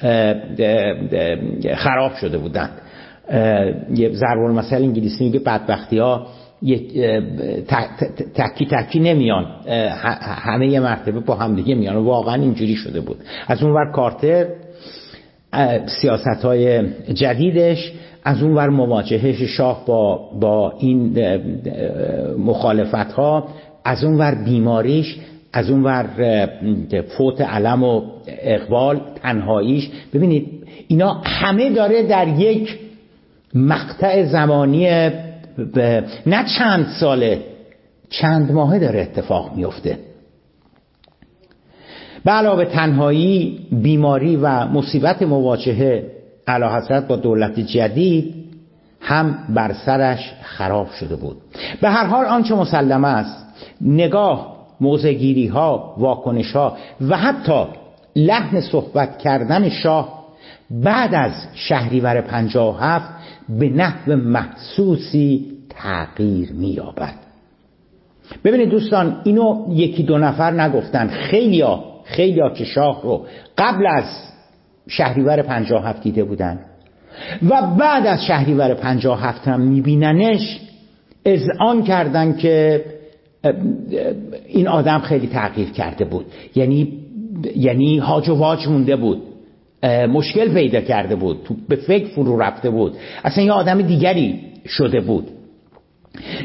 خراب 1.76 2.14
شده 2.14 2.38
بودند. 2.38 2.70
یه 3.94 4.10
ضرب 4.12 4.38
المثل 4.38 4.76
انگلیسی 4.76 5.24
میگه 5.24 5.38
بدبختی 5.38 5.98
ها 5.98 6.26
تکی 8.34 8.66
تکی 8.70 9.00
نمیان. 9.00 9.46
همه 10.22 10.66
یه 10.66 10.80
مرتبه 10.80 11.20
با 11.20 11.34
هم 11.34 11.56
دیگه 11.56 11.74
میان 11.74 11.96
واقعا 11.96 12.34
اینجوری 12.34 12.74
شده 12.74 13.00
بود. 13.00 13.16
از 13.46 13.62
اون 13.62 13.72
ور 13.72 13.92
کارتر 13.92 14.46
سیاست 15.86 16.44
های 16.44 16.82
جدیدش 17.14 17.92
از 18.24 18.42
اون 18.42 18.54
ور 18.54 18.68
مواجهش 18.68 19.42
شاه 19.42 19.84
با, 19.86 20.30
با 20.40 20.72
این 20.78 21.18
مخالفت 22.38 23.12
ها 23.12 23.48
از 23.84 24.04
اون 24.04 24.14
ور 24.14 24.34
بیماریش 24.44 25.16
از 25.52 25.70
اون 25.70 25.82
ور 25.82 26.06
فوت 27.18 27.40
علم 27.40 27.82
و 27.82 28.02
اقبال 28.26 29.00
تنهاییش. 29.22 29.90
ببینید 30.14 30.46
اینا 30.88 31.20
همه 31.24 31.70
داره 31.70 32.02
در 32.02 32.28
یک 32.28 32.78
مقطع 33.56 34.24
زمانی 34.24 35.10
نه 36.26 36.44
چند 36.58 36.86
ساله 37.00 37.42
چند 38.10 38.52
ماهه 38.52 38.78
داره 38.78 39.00
اتفاق 39.00 39.56
میفته 39.56 39.98
به 42.24 42.32
علاوه 42.32 42.64
تنهایی 42.64 43.66
بیماری 43.72 44.36
و 44.36 44.66
مصیبت 44.66 45.22
مواجهه 45.22 46.10
علا 46.46 47.00
با 47.08 47.16
دولت 47.16 47.60
جدید 47.60 48.34
هم 49.00 49.38
بر 49.48 49.72
سرش 49.72 50.32
خراب 50.42 50.90
شده 50.90 51.16
بود. 51.16 51.36
به 51.80 51.90
هر 51.90 52.06
حال 52.06 52.24
آنچه 52.24 52.54
مسلم 52.54 53.04
است 53.04 53.46
نگاه 53.80 54.56
موزگیری 54.80 55.46
ها 55.46 55.94
واکنش 55.98 56.52
ها 56.52 56.76
و 57.00 57.16
حتی 57.16 57.64
لحن 58.16 58.60
صحبت 58.60 59.18
کردن 59.18 59.68
شاه 59.68 60.26
بعد 60.70 61.14
از 61.14 61.32
شهریور 61.54 62.20
پنجاه 62.20 62.80
هفت 62.80 63.15
به 63.48 63.68
نحو 63.68 64.16
محسوسی 64.16 65.46
تغییر 65.70 66.52
مییابد. 66.52 67.14
ببینید 68.44 68.68
دوستان 68.68 69.20
اینو 69.24 69.66
یکی 69.70 70.02
دو 70.02 70.18
نفر 70.18 70.50
نگفتن. 70.50 71.08
خیلیا 71.08 71.84
خیلیا 72.04 72.50
که 72.50 72.64
شاه 72.64 73.02
رو 73.02 73.26
قبل 73.58 73.86
از 73.86 74.04
شهریور 74.88 75.42
پنجاه 75.42 75.88
هفت 75.88 76.02
دیده 76.02 76.24
بودن 76.24 76.60
و 77.48 77.62
بعد 77.62 78.06
از 78.06 78.24
شهریور 78.24 78.74
پنجاه 78.74 79.22
هفت 79.22 79.48
هم 79.48 79.60
میبیننش 79.60 80.60
آن 81.60 81.82
کردن 81.82 82.36
که 82.36 82.84
این 84.46 84.68
آدم 84.68 84.98
خیلی 84.98 85.26
تغییر 85.26 85.70
کرده 85.70 86.04
بود. 86.04 86.26
یعنی 86.54 86.92
یعنی 87.56 87.98
هاج 87.98 88.28
و 88.28 88.34
واج 88.34 88.68
مونده 88.68 88.96
بود. 88.96 89.22
مشکل 89.86 90.54
پیدا 90.54 90.80
کرده 90.80 91.16
بود 91.16 91.42
تو 91.44 91.54
به 91.68 91.76
فکر 91.76 92.06
فرو 92.06 92.38
رفته 92.38 92.70
بود. 92.70 92.96
اصلا 93.24 93.44
یه 93.44 93.52
آدم 93.52 93.82
دیگری 93.82 94.40
شده 94.66 95.00
بود. 95.00 95.28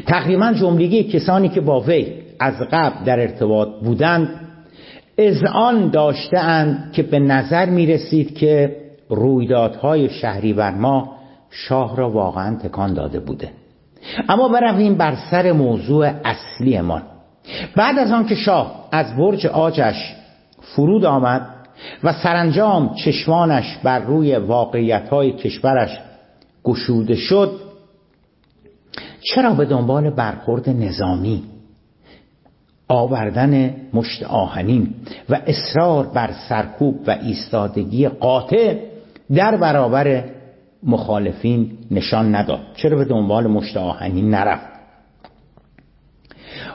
تقریبا 0.06 0.52
جملگی 0.52 1.04
کسانی 1.04 1.48
که 1.48 1.60
با 1.60 1.80
وی 1.80 2.06
از 2.40 2.54
قبل 2.72 3.04
در 3.04 3.20
ارتباط 3.20 3.68
بودند 3.84 4.28
آن 5.54 5.90
داشتهاند 5.90 6.92
که 6.92 7.02
به 7.02 7.18
نظر 7.18 7.70
می 7.70 7.86
رسید 7.86 8.34
که 8.34 8.76
رویدادهای 9.08 10.08
شهری 10.08 10.52
بر 10.52 10.74
ما 10.74 11.16
شاه 11.50 11.96
را 11.96 12.10
واقعا 12.10 12.56
تکان 12.56 12.94
داده 12.94 13.20
بوده. 13.20 13.50
اما 14.28 14.48
برویم 14.48 14.94
بر 14.94 15.14
سر 15.30 15.52
موضوع 15.52 16.10
اصلی 16.24 16.80
ما 16.80 17.02
بعد 17.76 17.98
از 17.98 18.12
آن 18.12 18.26
که 18.26 18.34
شاه 18.34 18.88
از 18.92 19.16
برج 19.16 19.46
آجش 19.46 20.14
فرود 20.60 21.04
آمد 21.04 21.46
و 22.04 22.12
سرانجام 22.12 22.94
چشمانش 22.94 23.76
بر 23.82 23.98
روی 23.98 24.36
واقعیت 24.36 25.08
های 25.08 25.32
کشورش 25.32 26.00
گشوده 26.64 27.14
شد. 27.14 27.60
چرا 29.20 29.54
به 29.54 29.64
دنبال 29.64 30.10
برخورد 30.10 30.70
نظامی؟ 30.70 31.42
آوردن 32.88 33.74
مشت 33.92 34.22
آهنین 34.22 34.94
و 35.28 35.40
اصرار 35.46 36.06
بر 36.06 36.30
سرکوب 36.48 37.00
و 37.06 37.10
ایستادگی 37.10 38.08
قاطع 38.08 38.76
در 39.34 39.56
برابر 39.56 40.24
مخالفین 40.82 41.78
نشان 41.90 42.34
نداد. 42.34 42.60
چرا 42.76 42.96
به 42.96 43.04
دنبال 43.04 43.46
مشت 43.46 43.76
آهنین 43.76 44.30
نرفت؟ 44.30 44.72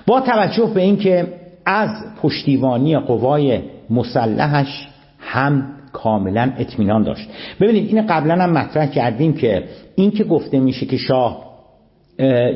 با 0.08 0.22
توجه 0.22 0.65
به 0.65 0.82
اینکه 0.82 1.34
از 1.65 1.89
پشتیبانی 2.22 3.00
قوای 3.00 3.62
مسلحش 3.89 4.88
هم 5.27 5.63
کاملا 5.93 6.51
اطمینان 6.57 7.03
داشت. 7.03 7.29
ببینید 7.61 7.95
این 7.95 8.07
قبلا 8.07 8.43
هم 8.43 8.51
مطرح 8.51 8.85
کردیم 8.85 9.33
که 9.33 9.63
این 9.95 10.11
که 10.11 10.23
گفته 10.23 10.59
میشه 10.59 10.85
که 10.85 10.97
شاه 10.97 11.47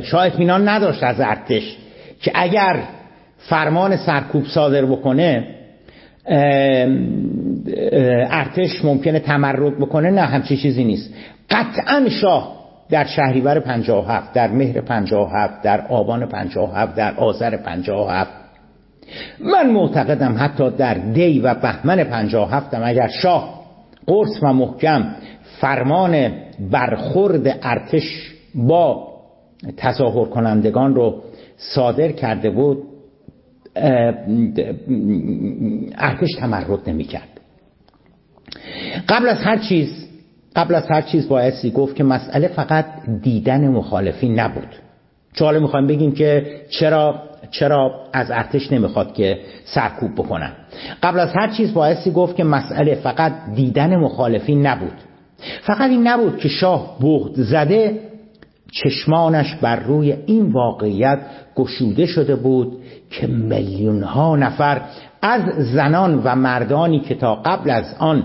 شاه 0.03 0.25
اطمینان 0.25 0.69
نداشت 0.69 1.03
از 1.03 1.19
ارتش 1.19 1.77
که 2.21 2.31
اگر 2.36 2.84
فرمان 3.38 3.97
سرکوب 3.97 4.45
صادر 4.45 4.86
بکنه 4.86 5.47
ارتش 8.29 8.86
ممکنه 8.86 9.19
تمرد 9.19 9.79
بکنه 9.79 10.12
نه 10.12 10.21
همچی 10.21 10.57
چیزی 10.57 10.84
نیست. 10.84 11.13
قطعا 11.49 12.10
شاه 12.10 12.62
در 12.89 13.03
شهریور 13.03 13.60
57 13.60 14.34
در 14.34 14.51
مهر 14.51 14.81
57 14.81 15.62
در 15.62 15.88
آبان 15.88 16.25
57 16.25 16.95
در 16.95 17.13
آذر 17.15 17.57
57 17.57 18.40
من 19.39 19.69
معتقدم 19.69 20.36
حتی 20.39 20.69
در 20.69 20.93
دی 20.93 21.39
و 21.39 21.54
بهمن 21.54 22.04
57 22.04 22.74
اگر 22.74 23.08
شاه 23.08 23.62
قرص 24.08 24.39
و 24.43 24.54
محکم 24.54 25.15
فرمان 25.60 26.32
برخورد 26.71 27.60
ارتش 27.63 28.32
با 28.56 29.08
تظاهر 29.78 30.26
کنندگان 30.26 30.95
رو 30.95 31.24
صادر 31.58 32.12
کرده 32.12 32.50
بود 32.50 32.84
ارتش 35.97 36.30
تمرد 36.39 36.89
نمی 36.89 37.04
کرد. 37.04 37.28
قبل 39.10 39.30
از 39.30 39.38
هر 39.38 39.58
چیز 39.58 40.08
قبل 40.56 40.76
از 40.76 40.84
هر 40.89 41.02
چیز 41.02 41.30
بایستی 41.30 41.71
گفت 41.71 41.95
که 41.95 42.04
مسئله 42.04 42.47
فقط 42.47 42.86
دیدن 43.21 43.67
مخالفین 43.67 44.39
نبود. 44.39 44.76
چون 45.34 45.45
حالا 45.45 45.60
می‌خوایم 45.60 45.88
بگیم 45.88 46.12
که 46.12 46.62
چرا 46.69 47.24
چرا 47.52 47.92
از 48.14 48.32
ارتش 48.32 48.72
نمی‌خواد 48.72 49.14
که 49.14 49.40
سرکوب 49.66 50.14
بکنن. 50.14 50.52
قبل 51.04 51.20
از 51.20 51.30
هر 51.36 51.48
چیز 51.48 51.74
بایستی 51.74 52.12
گفت 52.12 52.36
که 52.36 52.44
مسئله 52.44 52.96
فقط 52.96 53.34
دیدن 53.56 53.96
مخالفین 53.96 54.68
نبود. 54.68 54.94
فقط 55.62 55.90
این 55.90 56.08
نبود 56.08 56.38
که 56.38 56.50
شاه 56.50 56.98
بغد 57.02 57.42
زده 57.42 58.00
چشمانش 58.72 59.56
بر 59.56 59.76
روی 59.76 60.16
این 60.26 60.52
واقعیت 60.52 61.20
گشوده 61.56 62.06
شده 62.06 62.36
بود 62.36 62.78
که 63.10 63.28
میلیون 63.28 64.04
ها 64.04 64.36
نفر 64.36 64.82
از 65.22 65.42
زنان 65.58 66.22
و 66.24 66.36
مردانی 66.36 67.00
که 67.00 67.16
تا 67.16 67.36
قبل 67.36 67.70
از 67.70 67.96
آن 68.00 68.24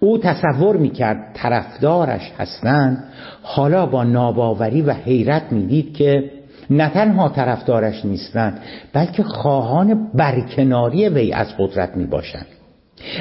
او 0.00 0.18
تصور 0.18 0.76
می‌کرد 0.76 1.30
طرفدارش 1.34 2.32
هستند 2.38 3.04
حالا 3.42 3.86
با 3.86 4.04
ناباوری 4.04 4.82
و 4.82 4.92
حیرت 4.92 5.52
می‌دید 5.52 5.94
که 5.96 6.30
نه 6.70 6.88
تنها 6.88 7.28
طرفدارش 7.28 8.04
نیستند 8.04 8.60
بلکه 8.92 9.22
خواهان 9.22 10.10
برکناری 10.14 11.08
وی 11.08 11.32
از 11.32 11.48
قدرت 11.58 11.96
می 11.96 12.06
باشند 12.06 12.46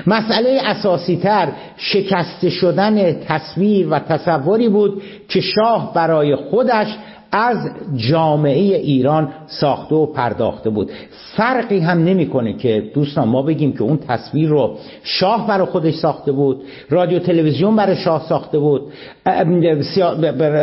مسئله 0.08 0.60
اساسی 0.66 1.18
تر 1.18 1.50
شکسته 1.78 2.50
شدن 2.50 3.14
تصویر 3.14 3.88
و 3.90 4.00
تصوری 4.00 4.70
بود 4.70 5.02
که 5.30 5.42
شاه 5.42 5.94
برای 5.94 6.36
خودش 6.36 6.88
از 7.32 7.58
جامعه 7.96 8.78
ایران 8.78 9.30
ساخته 9.48 9.96
و 9.96 10.06
پرداخته 10.06 10.70
بود. 10.70 10.92
فرقی 11.36 11.80
هم 11.80 12.04
نمی‌کنه 12.04 12.54
که 12.54 12.92
دوستان 12.94 13.28
ما 13.28 13.42
بگیم 13.42 13.74
که 13.74 13.84
اون 13.84 13.98
تصویر 14.08 14.50
رو 14.50 14.78
شاه 15.04 15.48
برای 15.48 15.66
خودش 15.68 15.94
ساخته 15.94 16.32
بود 16.32 16.62
رادیو 16.90 17.20
تلویزیون 17.20 17.76
برای 17.76 17.96
شاه 17.96 18.26
ساخته 18.30 18.60
بود 18.60 18.82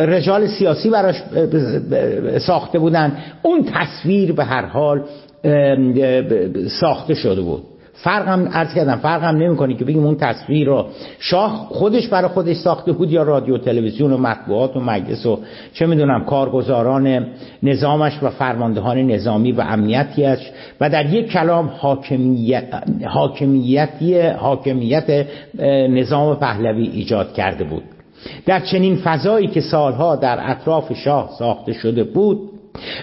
رجال 0.09 0.47
سیاسی 0.47 0.91
براش 0.91 1.23
ساخته 2.39 2.79
بودن. 2.79 3.19
اون 3.43 3.65
تصویر 3.65 4.33
به 4.33 4.45
هر 4.45 4.67
حال 4.67 5.03
ساخته 6.81 7.15
شده 7.15 7.41
بود. 7.41 7.63
فرقم 7.97 8.49
عرض 8.49 8.75
کردم 8.75 8.97
فرقم 8.97 9.37
نمی‌کنه 9.37 9.75
که 9.75 9.85
بگیم 9.85 10.05
اون 10.05 10.17
تصویر 10.17 10.67
رو. 10.67 10.87
شاه 11.19 11.69
خودش 11.71 12.09
برای 12.09 12.29
خودش 12.29 12.57
ساخته 12.57 12.93
بود 12.93 13.13
یا 13.13 13.23
رادیو 13.23 13.59
تلویزیون 13.59 14.13
و 14.13 14.17
مطبوعات 14.17 14.77
و 14.77 14.81
مجلس 14.81 15.27
و 15.27 15.39
چه 15.73 15.87
می‌دونم 15.87 16.25
کارگزاران 16.25 17.27
نظامش 17.63 18.23
و 18.23 18.31
فرماندهان 18.31 18.99
نظامی 18.99 19.53
و 19.53 19.61
امنیتیش 19.61 20.39
و 20.81 20.91
در 20.91 21.15
یک 21.15 21.29
کلام 21.31 21.71
حاکمیت 21.79 22.65
حاکمیتی 23.07 24.21
حاکمیت 24.21 25.27
نظام 25.91 26.37
پهلوی 26.37 26.87
ایجاد 26.87 27.33
کرده 27.33 27.65
بود. 27.65 27.83
در 28.47 28.61
چنین 28.61 28.97
فضایی 28.97 29.47
که 29.47 29.61
سالها 29.61 30.17
در 30.17 30.39
اطراف 30.51 30.93
شاه 30.93 31.31
ساخته 31.39 31.73
شده 31.73 32.05
بود 32.05 32.39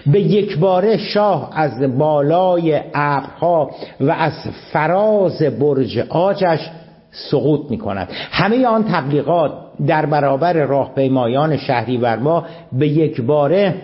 به 0.05 0.19
یک 0.19 0.57
باره 0.57 0.97
شاه 0.97 1.49
از 1.55 1.97
بالای 1.97 2.81
ابرها 2.93 3.71
و 4.01 4.11
از 4.11 4.33
فراز 4.71 5.41
برج 5.41 5.99
آجش 6.09 6.69
سقوط 7.11 7.71
می 7.71 7.77
کند 7.77 8.09
همه 8.31 8.65
آن 8.65 8.83
تبلیغات 8.83 9.51
در 9.87 10.05
برابر 10.05 10.53
راهپیمایان 10.53 11.57
شهری 11.57 11.97
ورما 11.97 12.45
به 12.71 12.87
یک 12.87 13.21
باره 13.21 13.75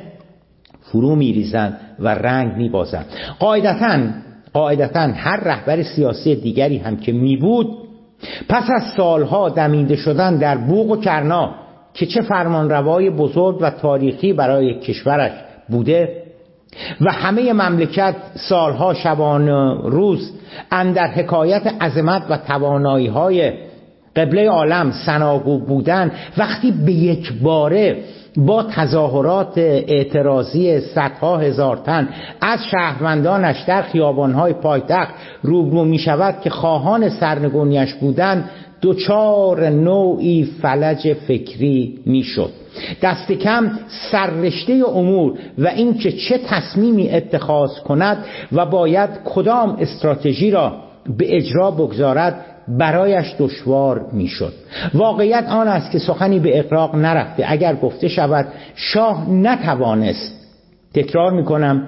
فرو 0.81 1.15
می 1.15 1.33
ریزند 1.33 1.79
و 1.99 2.07
رنگ 2.07 2.57
می 2.57 2.69
بازند 2.69 3.05
قاعدتا 3.39 3.99
قاعدتا 4.53 4.99
هر 4.99 5.39
رهبر 5.43 5.83
سیاسی 5.83 6.35
دیگری 6.35 6.77
هم 6.77 6.97
که 6.97 7.11
می 7.11 7.37
بود 7.37 7.67
پس 8.49 8.63
از 8.75 8.83
سالها 8.97 9.49
دمیده 9.49 9.95
شدن 9.95 10.37
در 10.37 10.57
بوق 10.57 10.91
و 10.91 10.95
کرنا 10.95 11.55
که 11.93 12.05
چه 12.05 12.21
فرمانروای 12.21 13.09
بزرگ 13.09 13.57
و 13.61 13.69
تاریخی 13.69 14.33
برای 14.33 14.79
کشورش 14.79 15.31
بوده. 15.69 16.23
و 17.01 17.11
همه 17.11 17.53
مملکت 17.53 18.15
سالها 18.35 18.93
شبان 18.93 19.47
روز 19.83 20.31
اندر 20.71 21.07
حکایت 21.07 21.73
عظمت 21.81 22.23
و 22.29 22.37
توانایی 22.37 23.07
های 23.07 23.53
قبله 24.15 24.49
عالم 24.49 24.91
سناگو 25.05 25.59
بودن. 25.59 26.11
وقتی 26.37 26.71
به 26.71 26.91
یک 26.91 27.33
باره 27.41 27.97
با 28.37 28.63
تظاهرات 28.63 29.57
اعتراضی 29.57 30.79
صدها 30.79 31.37
هزار 31.37 31.77
تن 31.77 32.09
از 32.41 32.59
شهروندانش 32.71 33.61
در 33.67 33.81
خیابانهای 33.81 34.53
پایتخت 34.53 35.13
روبرو 35.41 35.85
می 35.85 35.99
شود 35.99 36.41
که 36.41 36.49
خواهان 36.49 37.09
سرنگونیش 37.09 37.93
بودند 37.93 38.49
دچار 38.81 39.69
نوعی 39.69 40.43
فلج 40.61 41.13
فکری 41.13 41.99
می‌شد. 42.05 42.58
دست 43.01 43.31
کم 43.31 43.71
سررشته 44.11 44.83
امور 44.95 45.33
و 45.57 45.67
اینکه 45.67 46.11
چه 46.11 46.37
تصمیمی 46.37 47.09
اتخاذ 47.09 47.79
کند 47.79 48.25
و 48.51 48.65
باید 48.65 49.09
کدام 49.25 49.77
استراتژی 49.79 50.51
را 50.51 50.75
به 51.17 51.37
اجرا 51.37 51.71
بگذارد 51.71 52.45
برایش 52.67 53.35
دشوار 53.39 54.05
می‌شد. 54.13 54.53
واقعیت 54.93 55.45
آن 55.49 55.67
است 55.67 55.91
که 55.91 55.99
سخنی 55.99 56.39
به 56.39 56.59
اقراق 56.59 56.95
نرفته. 56.95 57.45
اگر 57.47 57.75
گفته 57.75 58.07
شود 58.07 58.47
شاه 58.75 59.29
نتوانست 59.29 60.47
تکرار 60.93 61.31
می‌کنم 61.31 61.87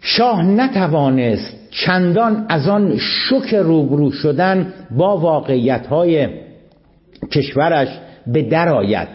شاه 0.00 0.42
نتوانست 0.42 1.56
چندان 1.70 2.46
از 2.48 2.68
آن 2.68 2.98
شک 2.98 3.54
روبرو 3.54 4.12
شدن 4.12 4.72
با 4.90 5.16
واقعیت 5.16 5.86
های 5.86 6.28
کشورش 7.32 7.88
به 8.26 8.42
درآید 8.42 9.08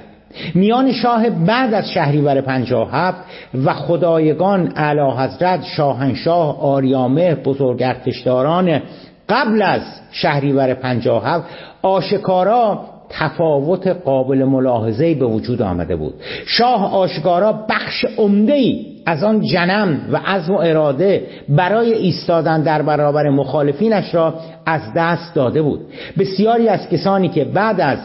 میان 0.55 0.91
شاه 0.91 1.29
بعد 1.29 1.73
از 1.73 1.91
شهریور 1.91 2.41
57 2.41 3.17
و 3.65 3.73
خدایگان 3.73 4.71
اعلی 4.75 5.11
حضرت 5.17 5.63
شاهنشاه 5.63 6.61
آریامه 6.61 7.35
بزرگرتشداران 7.35 8.81
قبل 9.29 9.61
از 9.61 9.81
شهریور 10.11 10.73
57 10.73 11.45
آشکارا 11.81 12.85
تفاوت 13.11 13.87
قابل 13.87 14.43
ملاحظه 14.43 15.15
به 15.15 15.25
وجود 15.25 15.61
آمده 15.61 15.95
بود. 15.95 16.13
شاه 16.45 16.93
آشکارا 16.95 17.65
بخش 17.69 18.05
عمده 18.17 18.53
ای 18.53 18.85
از 19.05 19.23
آن 19.23 19.41
جنم 19.41 19.99
و 20.11 20.17
عزم 20.25 20.53
و 20.53 20.57
اراده 20.57 21.27
برای 21.49 21.93
ایستادن 21.93 22.61
در 22.61 22.81
برابر 22.81 23.29
مخالفینش 23.29 24.15
را 24.15 24.33
از 24.65 24.81
دست 24.95 25.35
داده 25.35 25.61
بود. 25.61 25.79
بسیاری 26.19 26.67
از 26.67 26.89
کسانی 26.89 27.29
که 27.29 27.45
بعد 27.45 27.81
از 27.81 27.97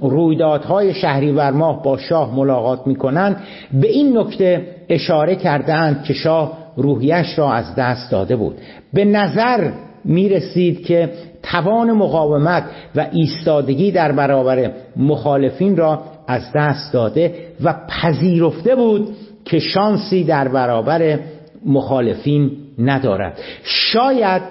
رویدادهای 0.00 0.94
شهریور 0.94 1.50
ماه 1.50 1.82
با 1.82 1.98
شاه 1.98 2.34
ملاقات 2.36 2.86
می‌کنند. 2.86 3.36
به 3.72 3.88
این 3.88 4.18
نکته 4.18 4.66
اشاره 4.88 5.36
کردند 5.36 6.04
که 6.04 6.14
شاه 6.14 6.58
روحیش 6.76 7.38
را 7.38 7.52
از 7.52 7.74
دست 7.74 8.10
داده 8.10 8.36
بود. 8.36 8.56
به 8.92 9.04
نظر 9.04 9.70
می 10.04 10.28
رسید 10.28 10.86
که 10.86 11.12
توان 11.42 11.92
مقاومت 11.92 12.64
و 12.96 13.06
ایستادگی 13.12 13.90
در 13.90 14.12
برابر 14.12 14.70
مخالفین 14.96 15.76
را 15.76 16.02
از 16.26 16.42
دست 16.54 16.92
داده 16.92 17.34
و 17.64 17.74
پذیرفته 17.88 18.74
بود 18.74 19.08
که 19.44 19.58
شانسی 19.58 20.24
در 20.24 20.48
برابر 20.48 21.18
مخالفین 21.66 22.50
ندارد. 22.78 23.38
شاید 23.62 24.42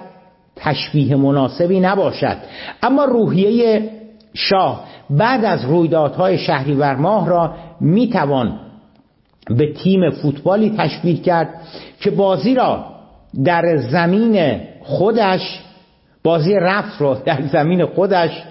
تشبیه 0.55 1.15
مناسبی 1.15 1.79
نباشد 1.79 2.37
اما 2.83 3.05
روحیه 3.05 3.89
شاه 4.33 4.85
بعد 5.09 5.45
از 5.45 5.65
رویدادهای 5.65 6.37
شهریور 6.37 6.95
ماه 6.95 7.29
را 7.29 7.53
می‌توان 7.81 8.59
به 9.49 9.73
تیم 9.73 10.09
فوتبالی 10.09 10.73
تشبیه 10.77 11.17
کرد 11.17 11.49
که 11.99 12.11
بازی 12.11 12.55
را 12.55 12.85
در 13.43 13.77
زمین 13.77 14.59
خودش 14.81 15.59
بازی 16.23 16.53
رفت 16.55 17.01
رو 17.01 17.17
در 17.25 17.41
زمین 17.41 17.85
خودش 17.85 18.43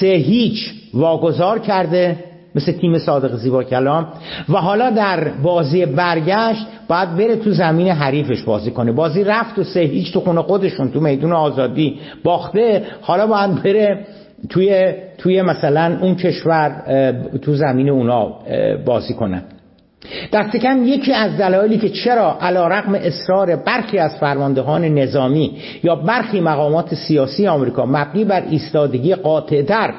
سه 0.00 0.06
هیچ 0.06 0.74
واگذار 0.94 1.58
کرده. 1.58 2.24
مثل 2.54 2.72
تیم 2.72 2.98
صادق 2.98 3.36
زیبا 3.36 3.64
کلام. 3.64 4.06
و 4.48 4.56
حالا 4.56 4.90
در 4.90 5.28
بازی 5.42 5.86
برگشت 5.86 6.66
باید 6.88 7.16
بره 7.16 7.36
تو 7.36 7.50
زمین 7.50 7.88
حریفش 7.88 8.42
بازی 8.42 8.70
کنه. 8.70 8.92
بازی 8.92 9.24
رفت 9.24 9.58
و 9.58 9.64
سه 9.64 9.80
هیچ 9.80 10.12
تو 10.12 10.20
خونه 10.20 10.42
خودشون 10.42 10.90
تو 10.90 11.00
میدون 11.00 11.32
آزادی 11.32 12.00
باخته. 12.24 12.82
حالا 13.00 13.26
باید 13.26 13.62
بره 13.62 14.06
توی 14.48 14.94
توی 15.18 15.42
مثلا 15.42 15.98
اون 16.00 16.14
کشور 16.14 16.82
تو 17.42 17.54
زمین 17.54 17.88
اونا 17.88 18.32
بازی 18.84 19.14
کنه. 19.14 19.42
دست 20.32 20.56
کم 20.56 20.84
یکی 20.84 21.12
از 21.12 21.36
دلایلی 21.36 21.78
که 21.78 21.88
چرا 21.88 22.38
علا 22.40 22.68
رقم 22.68 22.94
اصرار 22.94 23.56
برخی 23.56 23.98
از 23.98 24.16
فرماندهان 24.16 24.84
نظامی 24.84 25.56
یا 25.82 25.94
برخی 25.96 26.40
مقامات 26.40 26.94
سیاسی 26.94 27.46
آمریکا 27.46 27.86
مبنی 27.86 28.24
بر 28.24 28.42
ایستادگی 28.50 29.14
قاطعتر 29.14 29.94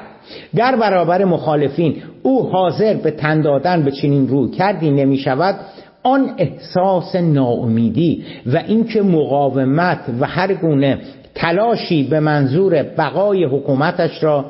در 0.56 0.76
برابر 0.76 1.24
مخالفین 1.24 1.96
او 2.22 2.50
حاضر 2.50 2.94
به 2.94 3.10
تن 3.10 3.40
دادن 3.40 3.82
به 3.82 3.90
چنین 3.90 4.28
روی 4.28 4.50
کردی 4.50 4.90
نمی 4.90 5.18
شود 5.18 5.56
آن 6.02 6.34
احساس 6.38 7.16
ناامیدی 7.16 8.24
و 8.46 8.56
اینکه 8.56 9.02
مقاومت 9.02 9.98
و 10.20 10.26
هر 10.26 10.54
گونه 10.54 10.98
تلاشی 11.34 12.04
به 12.04 12.20
منظور 12.20 12.82
بقای 12.82 13.44
حکومتش 13.44 14.22
را 14.24 14.44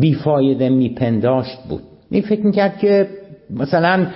بیفایده 0.00 0.68
میپنداشت 0.68 1.58
بود. 1.68 1.82
این 2.10 2.22
فکر 2.22 2.46
می‌کرد 2.46 2.78
که 2.78 3.08
مثلا 3.50 4.06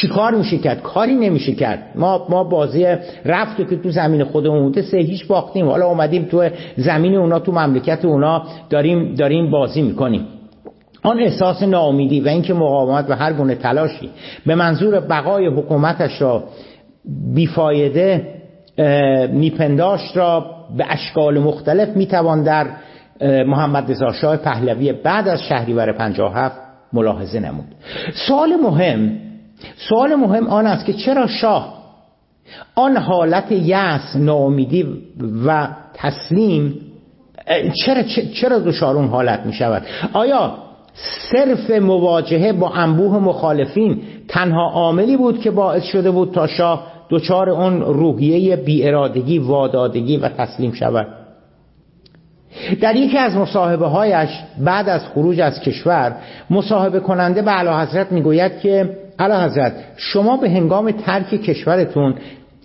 چیکار 0.00 0.34
میشه 0.34 0.58
کرد؟ 0.58 0.82
کاری 0.82 1.14
نمیشه 1.14 1.52
کرد. 1.52 1.92
ما 1.94 2.26
ما 2.28 2.44
بازی 2.44 2.86
رفت 3.24 3.56
که 3.70 3.76
تو 3.76 3.90
زمین 3.90 4.24
خودمون 4.24 4.62
بوده 4.62 4.82
سه 4.82 4.98
هیچ 4.98 5.26
باختیم. 5.26 5.68
حالا 5.68 5.86
اومدیم 5.86 6.24
تو 6.24 6.48
زمین 6.76 7.16
اونا 7.16 7.38
تو 7.38 7.52
مملکت 7.52 8.04
اونا 8.04 8.42
داریم 8.70 9.14
داریم 9.14 9.50
بازی 9.50 9.82
می‌کنیم. 9.82 10.26
آن 11.02 11.20
احساس 11.20 11.62
ناامیدی 11.62 12.20
و 12.20 12.28
اینکه 12.28 12.54
مقاومت 12.54 13.10
و 13.10 13.14
هر 13.14 13.32
گونه 13.32 13.54
تلاشی 13.54 14.10
به 14.46 14.54
منظور 14.54 15.00
بقای 15.00 15.46
حکومتش 15.46 16.22
را 16.22 16.44
بیفایده 17.34 18.34
میپنداشت 19.32 20.16
را 20.16 20.46
به 20.76 20.84
اشکال 20.88 21.38
مختلف 21.38 21.96
می‌توان 21.96 22.42
در 22.42 22.66
محمد 23.46 23.90
رضا 23.90 24.12
شاه 24.12 24.36
پهلوی 24.36 24.92
بعد 24.92 25.28
از 25.28 25.42
شهریور 25.42 25.92
57 25.92 26.65
ملاحظه 26.96 27.40
نمود. 27.40 27.66
سوال 28.28 28.56
مهم 28.56 29.18
سوال 29.88 30.14
مهم 30.14 30.46
آن 30.46 30.66
است 30.66 30.86
که 30.86 30.92
چرا 30.92 31.26
شاه 31.26 31.76
آن 32.74 32.96
حالت 32.96 33.52
یأس 33.52 34.16
ناامیدی 34.16 34.86
و 35.46 35.68
تسلیم 35.94 36.74
چرا 37.84 38.02
چرا 38.34 38.58
دچار 38.58 38.96
اون 38.96 39.08
حالت 39.08 39.46
می 39.46 39.52
شود 39.52 39.82
آیا 40.12 40.54
صرف 41.32 41.70
مواجهه 41.70 42.52
با 42.52 42.70
انبوه 42.70 43.18
مخالفین 43.18 44.02
تنها 44.28 44.70
عاملی 44.70 45.16
بود 45.16 45.40
که 45.40 45.50
باعث 45.50 45.84
شده 45.84 46.10
بود 46.10 46.32
تا 46.32 46.46
شاه 46.46 46.86
دچار 47.10 47.50
اون 47.50 47.80
روحیه 47.80 48.56
بیارادگی 48.56 49.38
وادادگی 49.38 50.16
و 50.16 50.28
تسلیم 50.28 50.72
شود؟ 50.72 51.25
در 52.80 52.96
یکی 52.96 53.18
از 53.18 53.36
مصاحبه 53.36 53.86
هایش 53.86 54.30
بعد 54.58 54.88
از 54.88 55.06
خروج 55.06 55.40
از 55.40 55.60
کشور 55.60 56.16
مصاحبه 56.50 57.00
کننده 57.00 57.42
به 57.42 57.50
علا 57.50 57.80
حضرت 57.80 58.12
می‌گوید 58.12 58.60
که 58.60 58.90
علا 59.18 59.44
حضرت 59.44 59.72
شما 59.96 60.36
به 60.36 60.50
هنگام 60.50 60.90
ترک 60.90 61.28
کشورتون 61.28 62.14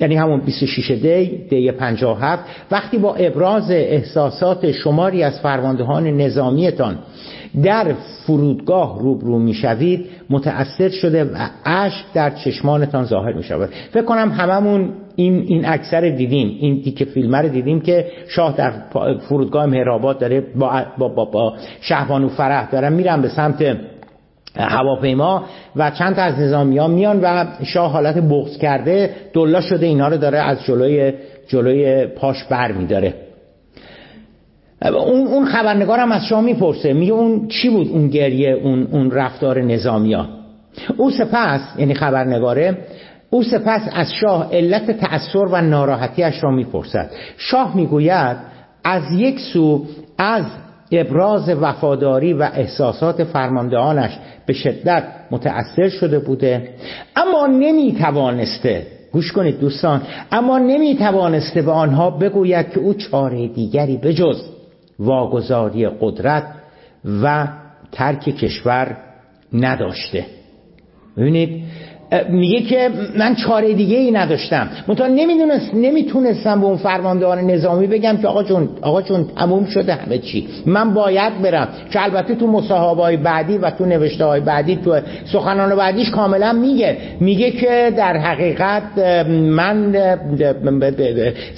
یعنی 0.01 0.15
همون 0.15 0.39
26 0.39 0.91
دی 0.91 1.25
دی 1.49 1.71
57 1.71 2.43
وقتی 2.71 2.97
با 2.97 3.15
ابراز 3.15 3.71
احساسات 3.71 4.71
شماری 4.71 5.23
از 5.23 5.39
فرماندهان 5.39 6.07
نظامیتان 6.07 6.97
در 7.63 7.93
فرودگاه 8.25 8.99
روبرو 8.99 9.39
می‌شوید 9.39 10.05
متأثر 10.29 10.89
شده 10.89 11.23
و 11.23 11.47
اشک 11.65 12.05
در 12.13 12.29
چشمانتان 12.29 13.05
ظاهر 13.05 13.33
می 13.33 13.43
شود 13.43 13.69
فکر 13.91 14.03
کنم 14.03 14.31
هممون 14.31 14.89
این 15.15 15.43
این 15.47 15.65
اکثر 15.65 16.09
دیدیم 16.09 16.57
این 16.59 16.81
دیگه 16.83 17.05
فیلم 17.05 17.35
رو 17.35 17.49
دیدیم 17.49 17.81
که 17.81 18.05
شاه 18.27 18.57
در 18.57 18.73
فرودگاه 19.29 19.65
مهرآباد 19.65 20.19
داره 20.19 20.41
با 20.55 20.83
با 20.97 21.07
با, 21.07 21.25
با 21.25 21.53
شهبانو 21.81 22.29
فرح 22.29 22.71
دارن 22.71 22.93
میرن 22.93 23.21
به 23.21 23.29
سمت 23.29 23.77
هواپیما 24.57 25.43
و 25.75 25.91
چند 25.91 26.15
تا 26.15 26.21
از 26.21 26.39
نظامی 26.39 26.87
میان 26.87 27.19
و 27.21 27.45
شاه 27.63 27.91
حالت 27.91 28.17
بغض 28.17 28.57
کرده 28.57 29.15
دلا 29.33 29.61
شده 29.61 29.85
اینا 29.85 30.07
رو 30.07 30.17
داره 30.17 30.37
از 30.37 30.63
جلوی 30.63 31.13
جلوی 31.47 32.05
پاش 32.05 32.43
بر 32.43 32.71
میداره. 32.71 33.13
اون 34.85 35.27
اون 35.27 35.45
خبرنگار 35.45 35.99
هم 35.99 36.11
از 36.11 36.25
شاه 36.25 36.41
می‌پرسه 36.41 36.93
میگه 36.93 37.13
اون 37.13 37.47
چی 37.47 37.69
بود؟ 37.69 37.87
اون 37.87 38.07
گریه 38.07 38.53
اون 38.53 38.87
اون 38.91 39.11
رفتار 39.11 39.61
نظامی 39.61 40.13
ها 40.13 40.27
او 40.97 41.11
سپس 41.11 41.61
یعنی 41.77 41.93
خبرنگاره 41.93 42.77
او 43.29 43.43
سپس 43.43 43.81
از 43.93 44.13
شاه 44.13 44.49
علت 44.53 44.91
تأثیر 44.91 45.41
و 45.41 45.61
ناراحتیش 45.61 46.43
را 46.43 46.51
می‌پرسد. 46.51 47.11
شاه 47.37 47.75
می‌گوید 47.75 48.37
از 48.83 49.03
یک 49.17 49.39
سو 49.39 49.85
از 50.17 50.45
ابراز 50.91 51.49
وفاداری 51.49 52.33
و 52.33 52.49
احساسات 52.53 53.23
فرماندهانش 53.23 54.17
به 54.45 54.53
شدت 54.53 55.03
متأثر 55.31 55.89
شده 55.89 56.19
بوده. 56.19 56.69
اما 57.15 57.47
نمی‌توانسته 57.47 58.87
گوش 59.11 59.31
کنید 59.31 59.59
دوستان 59.59 60.01
اما 60.31 60.57
نمی‌توانسته 60.57 61.61
به 61.61 61.71
آنها 61.71 62.09
بگوید 62.09 62.69
که 62.69 62.79
او 62.79 62.93
چاره 62.93 63.47
دیگری 63.47 63.97
بجز 63.97 64.43
واگذاری 64.99 65.87
قدرت 65.87 66.43
و 67.23 67.47
ترک 67.91 68.23
کشور 68.23 68.97
نداشته. 69.53 70.25
ببینید 71.17 71.63
میگه 72.29 72.61
که 72.61 72.89
من 73.17 73.35
چاره 73.35 73.73
دیگه 73.73 73.97
ای 73.97 74.11
نداشتم. 74.11 74.69
منتها 74.87 75.07
نمی‌دونست 75.07 75.73
نمی‌تونستم 75.73 76.61
به 76.61 76.65
اون 76.67 76.77
فرماندهان 76.77 77.39
نظامی 77.39 77.87
بگم 77.87 78.17
که 78.17 78.27
آقا 78.27 78.43
جون 78.43 78.69
آقا 78.81 79.01
جون 79.01 79.27
تموم 79.37 79.65
شده 79.65 79.93
همه 79.93 80.17
چی. 80.17 80.47
من 80.65 80.93
باید 80.93 81.41
برم. 81.41 81.67
که 81.91 82.03
البته 82.03 82.35
تو 82.35 82.47
مصاحبه 82.47 83.01
های 83.01 83.17
بعدی 83.17 83.57
و 83.57 83.69
تو 83.69 83.85
نوشته 83.85 84.25
های 84.25 84.41
بعدی 84.41 84.75
تو 84.75 84.99
سخنان 85.25 85.75
بعدیش 85.75 86.09
کاملا 86.09 86.53
میگه. 86.53 86.97
میگه 87.19 87.51
که 87.51 87.93
در 87.97 88.17
حقیقت 88.17 88.97
من 89.29 89.95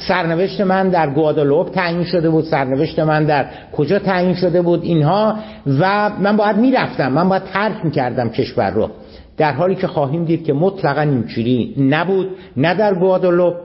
سرنوشت 0.07 0.61
من 0.61 0.89
در 0.89 1.09
گوادالوپ 1.09 1.71
تعیین 1.71 2.03
شده 2.03 2.29
بود. 2.29 2.45
سرنوشت 2.45 2.99
من 2.99 3.25
در 3.25 3.45
کجا 3.77 3.99
تعیین 3.99 4.35
شده 4.35 4.61
بود؟ 4.61 4.83
اینها. 4.83 5.35
و 5.79 6.09
من 6.19 6.37
باید 6.37 6.57
می‌رفتم. 6.57 7.11
من 7.11 7.29
باید 7.29 7.43
ترک 7.53 7.75
می‌کردم 7.83 8.29
کشور 8.29 8.69
رو. 8.69 8.89
در 9.37 9.51
حالی 9.51 9.75
که 9.75 9.87
خواهیم 9.87 10.25
دید 10.25 10.45
که 10.45 10.53
مطلقا 10.53 11.01
اینجوری 11.01 11.75
نبود 11.77 12.29
نه 12.57 12.73
در 12.73 12.93
گوادالوپ 12.93 13.55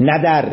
نه 0.00 0.22
در 0.22 0.44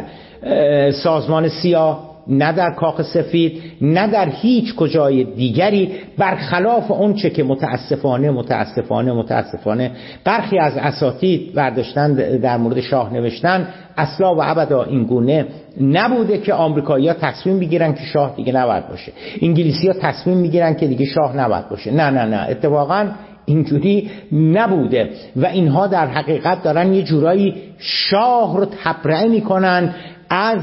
سازمان 0.91 1.47
سیاه 1.47 2.15
نه 2.27 2.51
در 2.51 2.71
کاخ 2.71 3.01
سفید 3.01 3.61
نه 3.81 4.07
در 4.07 4.29
هیچ 4.29 4.75
کجای 4.75 5.23
دیگری 5.23 5.91
برخلاف 6.17 6.91
اونچه 6.91 7.29
که 7.29 7.43
متاسفانه 7.43 8.31
متاسفانه 8.31 9.13
متاسفانه 9.13 9.91
برخی 10.23 10.59
از 10.59 10.77
اساتید 10.77 11.53
برداشتن 11.53 12.13
در 12.37 12.57
مورد 12.57 12.79
شاه 12.81 13.13
نوشتن 13.13 13.67
اصلا 13.97 14.35
و 14.35 14.39
ابدا 14.43 14.83
این 14.83 15.03
گونه 15.03 15.45
نبوده 15.81 16.37
که 16.37 16.53
آمریکایی‌ها 16.53 17.13
تصمیم 17.13 17.59
بگیرن 17.59 17.93
که 17.93 18.03
شاه 18.13 18.33
دیگه 18.35 18.53
نباید 18.53 18.89
باشه. 18.89 19.11
انگلیسی 19.41 19.87
ها 19.87 19.93
تصمیم 19.93 20.37
می‌گیرن 20.37 20.75
که 20.75 20.87
دیگه 20.87 21.05
شاه 21.05 21.37
نباید 21.37 21.69
باشه. 21.69 21.91
نه 21.91 22.09
نه 22.09 22.25
نه. 22.25 22.47
اتفاقا 22.49 23.07
اینجوری 23.45 24.09
نبوده. 24.31 25.09
و 25.35 25.45
اینها 25.45 25.87
در 25.87 26.07
حقیقت 26.07 26.63
دارن 26.63 26.93
یه 26.93 27.03
جورایی 27.03 27.55
شاه 27.77 28.57
رو 28.57 28.65
تبرئه 28.83 29.27
می‌کنن 29.27 29.95
از 30.29 30.59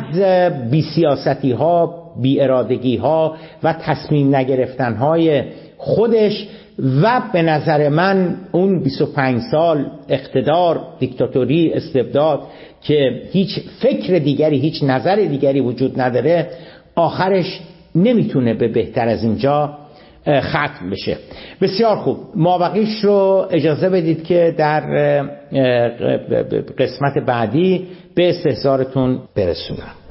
بی 0.71 0.83
سیاستی 0.83 1.53
ها 1.53 2.03
بی 2.23 2.41
ارادگی 2.41 2.97
ها 2.97 3.37
و 3.63 3.73
تصمیم 3.73 4.37
نگرفتن 4.37 4.95
های 4.95 5.43
خودش 5.79 6.49
و 7.03 7.23
به 7.33 7.43
نظر 7.43 7.89
من 7.89 8.37
اون 8.53 8.83
25 8.83 9.41
سال 9.51 9.87
اقتدار 10.09 10.81
دیکتاتوری 10.99 11.73
استبداد 11.73 12.41
که 12.83 13.23
هیچ 13.33 13.61
فکر 13.81 14.19
دیگری 14.19 14.59
هیچ 14.59 14.83
نظر 14.83 15.17
دیگری 15.17 15.61
وجود 15.61 16.01
نداره 16.01 16.51
آخرش 16.95 17.61
نمی‌تونه 17.95 18.55
به 18.55 18.69
بهتر 18.69 19.09
از 19.09 19.25
اینجا 19.25 19.79
ختم 20.27 20.91
بشه. 20.91 21.17
بسیار 21.61 21.97
خوب. 21.97 22.19
مابقیش 22.35 23.05
رو 23.05 23.47
اجازه 23.51 23.89
بدید 23.89 24.25
که 24.25 24.55
در 24.59 24.81
قسمت 26.79 27.19
بعدی 27.27 27.87
به 28.15 28.29
استحضارتون 28.31 29.21
برسونم. 29.37 30.02